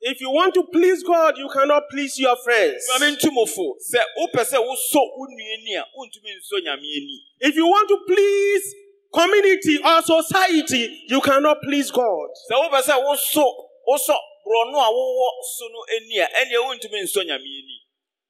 If 0.00 0.20
you 0.20 0.30
want 0.30 0.54
to 0.54 0.62
please 0.72 1.02
God, 1.02 1.38
you 1.38 1.48
cannot 1.48 1.84
please 1.90 2.18
your 2.18 2.36
friends. 2.36 2.86
nyame 2.92 3.16
ntumofo 3.16 3.74
sɛ 3.92 4.00
wopɛ 4.18 4.42
sɛ 4.44 4.58
wosɔ 4.62 5.00
wo 5.16 5.26
nua 5.26 5.80
a 5.80 5.84
wontumi 5.98 6.30
nsɔ 6.36 6.62
nyame 6.64 6.84
ani 6.84 7.22
If 7.40 7.56
you 7.56 7.66
want 7.66 7.88
to 7.88 7.98
please 8.06 8.74
community 9.12 9.78
or 9.84 10.02
society, 10.02 11.04
you 11.08 11.20
cannot 11.20 11.58
please 11.62 11.90
God. 11.90 12.28
sɛ 12.50 12.54
wopɛ 12.60 12.80
sɛ 12.82 12.94
wosɔ 13.02 13.44
wosɔ 13.88 14.16
borɔno 14.46 14.78
a 14.78 14.90
wowɔ 14.92 15.28
so 15.56 15.64
no 15.68 15.84
ani 15.96 16.18
a 16.18 16.26
ɛneɛ 16.26 16.58
wontumi 16.66 17.02
nsɔ 17.02 17.24
nyame 17.26 17.44
ani 17.44 17.76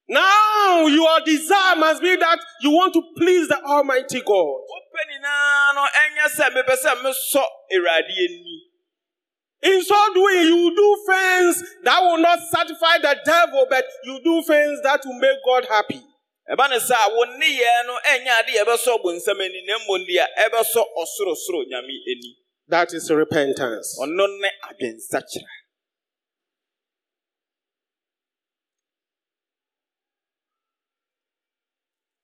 Now, 0.09 0.87
your 0.87 1.21
desire 1.23 1.75
must 1.75 2.01
be 2.01 2.15
that 2.15 2.39
you 2.63 2.71
want 2.71 2.95
to 2.95 3.03
please 3.17 3.49
the 3.49 3.61
Almighty 3.65 4.21
God. 4.21 4.61
wopɛ 4.71 5.01
nyinaa 5.11 5.75
no 5.75 5.83
ɛnyɛ 5.83 6.27
sɛ 6.37 6.51
mepɛ 6.55 6.77
sɛ 6.77 7.03
mesɔ 7.03 7.45
awurade 7.75 8.11
ani 8.11 8.63
In 9.63 9.83
so 9.83 9.97
doing, 10.15 10.43
you 10.43 10.77
do 10.77 11.05
things 11.13 11.63
that 11.83 12.01
will 12.03 12.19
not 12.19 12.39
satisfy 12.53 12.99
the 12.99 13.17
devil, 13.25 13.67
but 13.69 13.85
you 14.05 14.21
do 14.23 14.43
things 14.43 14.81
that 14.83 15.01
will 15.05 15.19
make 15.19 15.39
God 15.45 15.65
happy. 15.69 16.03
Ɛba 16.51 16.69
ne 16.71 16.79
saa 16.81 17.09
wo 17.15 17.25
nneyɛɛ 17.27 17.87
no 17.87 17.95
ɛnyɛ 18.13 18.31
ade 18.41 18.53
a 18.59 18.65
ɛbɛsɔ 18.65 19.03
bonsam 19.03 19.41
ani 19.45 19.61
na 19.67 19.79
mmom 19.79 20.03
deɛ 20.07 20.27
ɛbɛsɔ 20.45 20.83
ɔsorosoro 21.03 21.65
nyame 21.71 21.95
ani 22.13 22.37
That 22.69 22.93
is 22.95 23.11
repentance. 23.13 23.97
ɔno 24.01 24.27
ne 24.41 24.51
adwensakyera 24.69 25.55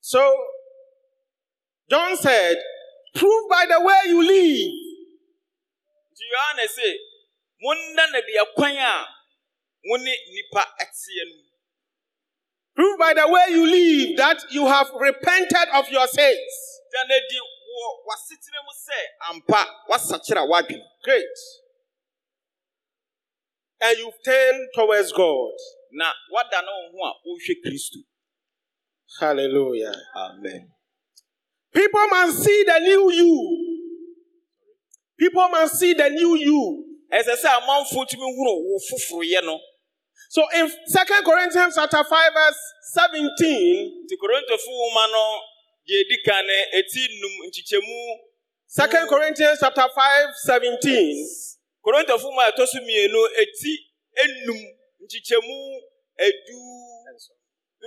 So, 0.00 0.20
John 1.90 2.16
said, 2.16 2.56
prove 3.14 3.50
by 3.50 3.66
the 3.68 3.80
way 3.84 4.00
you 4.06 4.20
live. 4.22 4.72
nti 6.12 6.24
yohane 6.32 6.68
se 6.68 6.88
monna 7.62 8.04
no 8.12 8.20
deɛ 8.20 8.44
kwan 8.54 8.76
a 8.76 9.06
mo 9.86 9.96
ne 9.96 10.12
nnipa 10.12 10.62
ɛteɛ 10.82 11.22
no 11.28 11.34
mu 11.36 11.51
Prove 12.74 12.98
by 12.98 13.12
the 13.14 13.28
way 13.28 13.44
you 13.50 13.66
live 13.66 14.16
that 14.16 14.38
you 14.50 14.66
have 14.66 14.88
repented 14.98 15.68
of 15.74 15.88
your 15.90 16.06
sins. 16.06 16.52
da 16.92 17.04
no 17.08 17.14
adi 17.14 17.38
wɔ 17.38 17.88
w'asetena 18.06 18.60
mu 18.66 18.72
sɛ 18.84 18.98
ampa 19.30 19.60
woasakyera 19.88 20.46
w'adwene 20.48 20.84
Great. 21.04 21.36
And 23.80 23.98
you've 23.98 24.22
turned 24.24 24.68
towards 24.74 25.12
God. 25.12 25.52
na 25.92 26.12
woada 26.32 26.60
ne 26.62 26.68
wo 26.68 26.90
ho 26.92 27.08
a 27.08 27.12
wohwɛ 27.28 27.54
kristo 27.64 27.98
Hallelujah. 29.20 29.94
amen 30.16 30.70
People 31.74 32.06
must 32.08 32.42
see 32.44 32.64
the 32.64 32.78
new 32.80 33.10
you. 33.10 33.88
People 35.18 35.48
must 35.48 35.78
see 35.78 35.94
the 35.94 36.08
new 36.10 36.36
you. 36.36 36.84
amanfo 37.10 38.06
tumi 38.06 38.24
hunu 38.24 38.64
wo 38.64 38.78
foforoyɛ 38.78 39.44
no 39.44 39.58
So 40.32 40.40
in 40.56 40.64
2 40.64 40.74
Corinthians 41.28 41.74
chapter 41.76 42.00
5 42.02 42.08
verse 42.08 42.60
17, 42.96 43.92
nti 44.04 44.16
korintofo 44.16 44.70
nwoma 44.72 45.04
no 45.12 45.24
deɛ 45.86 46.00
edi 46.00 46.16
kan 46.24 46.48
eti 46.78 47.02
num 47.20 47.34
nkyekyɛmu 47.48 48.00
2 48.72 49.08
Corinthians 49.12 49.58
chapter 49.60 49.88
5 49.94 50.32
17, 50.46 51.28
korintofo 51.84 52.32
nwoma 52.32 52.48
a 52.48 52.52
ɛtɔ 52.52 52.64
so 52.66 52.78
mmienu 52.80 53.20
eti 53.42 53.72
enum 54.24 54.60
nkyekyɛmu 55.04 55.58
edu 56.16 56.60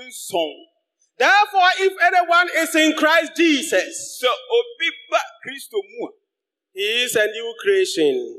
nson. 0.05 0.53
Therefore 1.17 1.71
if 1.79 1.93
anyone 1.99 2.49
is 2.61 2.75
in 2.75 2.93
Christ 2.93 3.31
Jesus, 3.35 4.21
sɛ 4.21 4.29
obi 4.29 4.89
ba 5.09 5.17
kristo 5.41 5.81
mu 5.81 6.05
a 6.05 6.11
he 6.75 7.03
is 7.05 7.15
a 7.15 7.25
new 7.25 7.55
creation. 7.59 8.37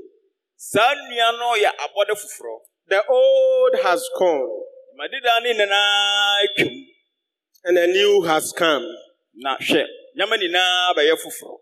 saa 0.56 0.94
nnua 0.94 1.38
no 1.38 1.56
yɛ 1.58 1.70
abɔde 1.84 2.14
foforɔ 2.22 2.56
The 2.88 3.02
old 3.08 3.72
has 3.82 4.08
gone 4.18 4.62
and 7.64 7.78
a 7.78 7.86
new 7.86 8.22
has 8.22 8.52
come. 8.52 8.86
na 9.36 9.56
hwɛ 9.60 9.82
nyama 10.16 10.36
nyinaa 10.36 10.94
bɛyɛ 10.96 11.14
foforɔ. 11.22 11.54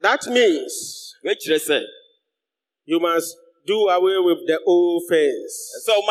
That 0.00 0.22
means 0.28 0.74
wɔakyerɛ 1.24 1.58
sɛ 1.68 1.78
you 2.86 2.98
must 3.00 3.36
do 3.66 3.88
away 3.88 4.16
with 4.18 4.46
the 4.46 4.58
old 4.64 5.02
things, 5.08 5.52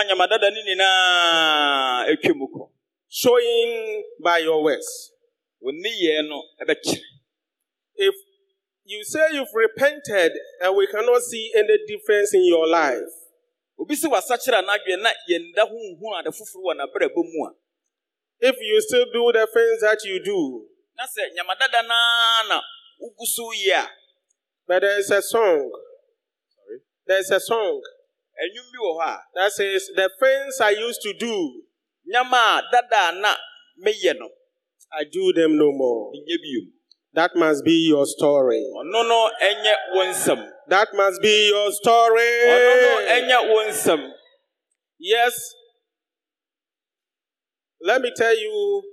nyama 0.07 0.27
dada 0.27 0.51
nyinaa 0.51 2.05
kɔ. 2.23 2.71
Showing 3.09 4.03
by 4.21 4.37
your 4.39 4.61
works. 4.63 5.11
wo 5.59 5.71
nneyɛɛ 5.71 6.27
no 6.29 6.43
ɛbɛkyerɛ. 6.61 7.01
If 7.95 8.15
you 8.87 9.03
say 9.03 9.19
you've 9.33 9.51
repented 9.53 10.31
and 10.63 10.75
we 10.75 10.87
cannot 10.87 11.21
see 11.21 11.51
any 11.55 11.77
difference 11.87 12.33
in 12.33 12.45
your 12.47 12.65
life, 12.67 13.11
obi 13.77 13.93
sɛ 13.95 14.07
wasakyerɛ 14.09 14.63
n'adwene 14.63 15.01
na 15.03 15.11
yɛnda 15.29 15.63
honhom 15.67 16.19
ade 16.19 16.31
foforɔ 16.31 16.61
wɔ 16.65 16.73
n'abrabɔ 16.79 17.21
mu 17.21 17.45
a 17.45 17.51
if 18.39 18.55
you 18.61 18.79
still 18.81 19.05
do 19.11 19.31
the 19.33 19.45
things 19.53 19.81
that 19.81 19.99
you 20.05 20.23
do, 20.23 20.65
na 20.95 21.03
sɛ 21.03 21.35
nyama 21.35 21.53
dada 21.59 21.83
naa 21.83 22.43
na 22.47 22.61
wogu 23.01 23.25
so 23.25 23.51
but 24.65 24.81
there 24.81 24.99
is 24.99 25.11
a 25.11 25.21
song, 25.21 25.71
Sorry? 26.55 26.79
there's 27.05 27.29
a 27.31 27.39
song 27.39 27.81
ɛnwom 28.39 28.71
bi 28.71 28.77
wɔ 28.79 28.91
hɔ 28.99 29.03
a 29.03 29.21
that 29.35 29.51
says, 29.51 29.89
The 29.95 30.09
things 30.19 30.61
I 30.61 30.71
used 30.71 31.01
to 31.01 31.13
do, 31.13 31.63
nyama 32.05 32.63
a 32.63 32.71
dada 32.71 33.17
a 33.17 33.21
na 33.21 33.35
meyɛ 33.83 34.17
no 34.17 34.29
I 34.93 35.03
do 35.03 35.33
them 35.33 35.57
no 35.57 35.71
more. 35.73 36.13
That 37.17 37.31
must 37.35 37.65
be 37.65 37.87
your 37.89 38.05
story. 38.05 38.61
ɔno 38.77 39.01
no 39.09 39.31
ɛnyɛ 39.41 39.73
wo 39.95 40.03
nsɛm 40.05 40.51
That 40.67 40.89
must 40.93 41.19
be 41.19 41.47
your 41.49 41.71
story. 41.71 42.29
ɔno 42.45 42.81
no 42.81 42.91
ɛnyɛ 43.15 43.49
wo 43.49 43.63
nsɛm 43.65 44.13
Yes. 44.99 45.33
Let 47.81 48.01
me 48.01 48.11
tell 48.15 48.37
you 48.37 48.83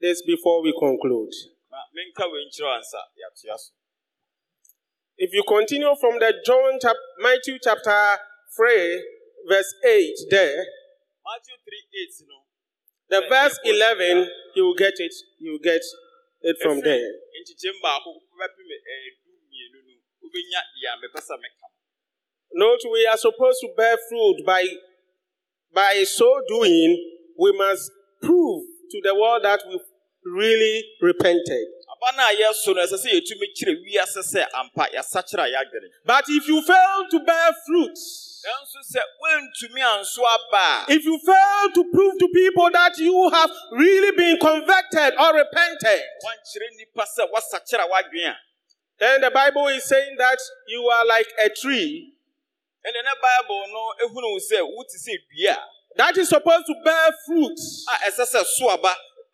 this 0.00 0.22
before 0.24 0.62
we 0.62 0.72
conclude. 0.78 1.32
ma 1.68 1.78
menka 1.96 2.30
wei 2.30 2.46
nkyerɛ 2.46 2.76
ansa 2.78 3.00
yɛatoa 3.18 3.58
so 3.58 3.72
If 5.18 5.32
you 5.32 5.42
continue 5.42 5.96
from 6.00 6.20
the 6.20 6.32
John 6.46 6.78
chap- 6.78 7.06
Matthew 7.18 7.58
chapter 7.60 8.18
3, 8.56 9.02
verse 9.48 9.74
8 9.84 10.14
there, 10.30 10.64
matthew 11.26 11.56
3:8 11.66 12.22
no 12.28 12.38
the 13.08 13.26
verse 13.28 13.58
11, 13.64 14.30
you 14.54 14.64
will 14.66 14.74
get 14.74 14.94
it. 14.98 15.14
You 15.38 15.52
will 15.52 15.58
get 15.72 15.82
it 16.42 16.56
from 16.62 16.80
there. 16.80 17.12
nkyekyɛm 17.40 17.76
baako 17.82 18.10
bɛpem 18.38 18.68
eh, 18.74 18.80
ɛdu 19.06 19.30
mmienu 19.46 19.78
no 19.86 19.92
wobɛnya 20.22 20.60
deɛ 20.80 20.92
mepɛ 21.02 21.20
sɛ 21.20 21.36
meka 21.42 21.66
Note 22.54 22.80
we 22.90 23.04
are 23.06 23.18
supposed 23.18 23.60
to 23.60 23.68
bear 23.76 23.98
fruit 24.08 24.44
by 24.46 24.64
by 25.74 26.02
so 26.04 26.40
doing, 26.48 26.96
we 27.38 27.52
must 27.52 27.90
prove 28.22 28.64
to 28.90 29.00
the 29.02 29.14
world 29.14 29.42
that 29.44 29.60
we've 29.68 29.80
really 30.24 30.84
repented. 31.02 31.66
aba 31.92 32.16
no 32.16 32.22
a 32.24 32.32
yɛso 32.32 32.74
no 32.74 32.82
ɛsɛ 32.82 32.96
sɛ 33.04 33.08
yɛtumi 33.12 33.46
kyerɛ 33.56 33.74
wiase 33.84 34.22
sɛ 34.32 34.46
ampa 34.54 34.88
yɛasakyerɛ 34.94 35.44
a 35.44 35.52
yɛadwene 35.52 35.88
But 36.04 36.24
if 36.28 36.48
you 36.48 36.62
fail 36.62 37.06
to 37.10 37.20
bear 37.20 37.50
fruits, 37.66 38.35
nanso 38.46 38.78
sɛ 38.92 39.00
woantumi 39.20 39.82
anso 39.82 40.22
aba 40.22 40.86
a 40.88 40.92
if 40.92 41.04
you 41.04 41.18
fail 41.18 41.70
to 41.74 41.82
prove 41.92 42.14
to 42.18 42.28
people 42.32 42.70
that 42.70 42.96
you 42.98 43.28
have 43.30 43.50
really 43.72 44.16
been 44.16 44.38
converted 44.38 45.12
or 45.18 45.34
repented, 45.34 46.02
woankyerɛ 46.24 46.66
nnipa 46.74 47.04
sɛ 47.04 47.26
woasakyerɛ 47.32 47.84
a 47.84 47.88
woadwene 47.90 48.30
a. 48.30 48.36
then 48.98 49.20
the 49.20 49.30
Bible 49.30 49.66
is 49.68 49.84
saying 49.84 50.14
that 50.18 50.38
you 50.68 50.82
are 50.88 51.04
like 51.06 51.28
a 51.44 51.48
tree. 51.50 52.12
Ɛnɛ 52.86 53.02
ne 53.02 53.14
bible 53.20 53.64
no 53.72 53.92
ehunu 54.06 54.30
wo 54.30 54.38
sɛ 54.38 54.62
wote 54.62 54.94
sɛ 54.94 55.14
dua 55.34 55.58
that 55.96 56.16
is 56.18 56.28
supposed 56.28 56.66
to 56.66 56.74
bear 56.84 57.10
fruits 57.26 57.84
a 57.90 58.10
ɛsɛ 58.10 58.24
sɛ 58.32 58.44
so 58.44 58.68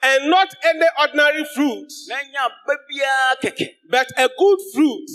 and 0.03 0.31
not 0.31 0.49
any 0.65 0.87
ordinary 1.01 1.45
fruit, 1.55 1.87
na 2.09 2.17
nya 2.17 2.51
aba 2.51 3.67
but 3.89 4.09
a 4.19 4.29
good 4.37 4.59
fruit. 4.75 5.07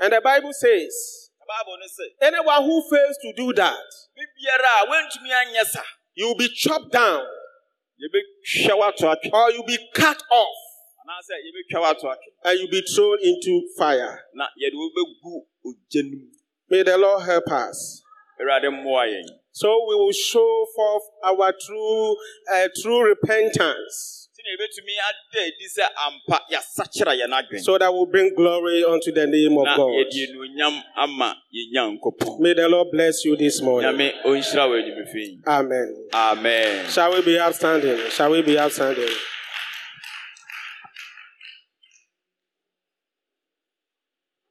And 0.00 0.12
the 0.12 0.20
Bible 0.20 0.52
says, 0.52 1.23
na 1.46 1.64
bible 1.64 1.76
no 1.80 1.86
anyone 2.26 2.62
who 2.64 2.82
fails 2.88 3.16
to 3.22 3.32
do 3.36 3.52
that, 3.52 3.84
bibiara 4.16 4.82
a 4.82 4.86
woantumi 4.86 5.30
anyɛ 5.30 5.64
sa? 5.64 5.82
you 6.14 6.28
will 6.28 6.36
be 6.36 6.48
chopped 6.48 6.92
down. 6.92 7.24
Yɛbɛhwɛ 8.00 8.74
woato 8.78 9.14
atwe 9.14 9.32
or 9.32 9.50
you'll 9.52 9.66
be 9.66 9.78
cut 9.94 10.22
off. 10.30 10.56
Anaasɛ 11.06 11.34
yɛbɛtwa 11.44 11.80
woato 11.82 12.04
atwe 12.10 12.28
and 12.44 12.58
you'll 12.60 12.70
be 12.70 12.82
thrown 12.82 13.18
into 13.22 13.68
fire. 13.76 14.24
na 14.34 14.46
yɛde 14.60 14.74
wo 14.74 14.90
bɛgu 14.96 15.46
ogya 15.66 16.02
no 16.04 16.18
mu 16.18 16.26
May 16.70 16.82
the 16.82 16.96
Lord 16.96 17.22
help 17.24 17.48
us. 17.50 18.02
awurade 18.40 18.64
mmoa 18.70 19.06
yɛn 19.06 19.28
So 19.52 19.86
we 19.88 19.94
will 19.94 20.12
show 20.12 20.66
forth 20.74 21.02
our 21.22 21.52
true, 21.52 22.16
uh, 22.52 22.68
true 22.82 23.06
repentance, 23.08 24.23
sɛnea 24.44 24.52
yɛbɛtumi 24.52 24.94
ada 25.08 25.40
adi 25.46 25.66
sɛ 25.76 25.84
ampa 26.06 26.38
yɛasakyera 26.52 27.12
yɛn 27.20 27.32
adwene 27.32 27.60
so 27.62 27.78
that 27.78 27.92
will 27.92 28.06
bring 28.06 28.34
glory 28.34 28.84
unto 28.84 29.12
the 29.12 29.26
name 29.26 29.56
of 29.58 29.64
na 29.64 29.76
God. 29.76 29.88
yɛde 29.88 30.28
anuonyam 30.30 30.82
ama 30.96 31.36
yɛn 31.52 31.72
nyankopɔn 31.74 32.40
May 32.40 32.54
the 32.54 32.68
Lord 32.68 32.88
bless 32.92 33.24
you 33.24 33.36
this 33.36 33.60
morning. 33.62 33.90
nyame 33.90 34.12
ɔnhyira 34.24 34.68
wɔ 34.68 34.82
adwumafei 34.82 35.38
Amen. 35.46 36.08
amen 36.12 36.90
Shall 36.90 37.12
we 37.14 37.22
be 37.22 37.38
upstanding? 37.38 38.10
Shall 38.10 38.30
we 38.30 38.42
be 38.42 38.58
upstanding? 38.58 39.08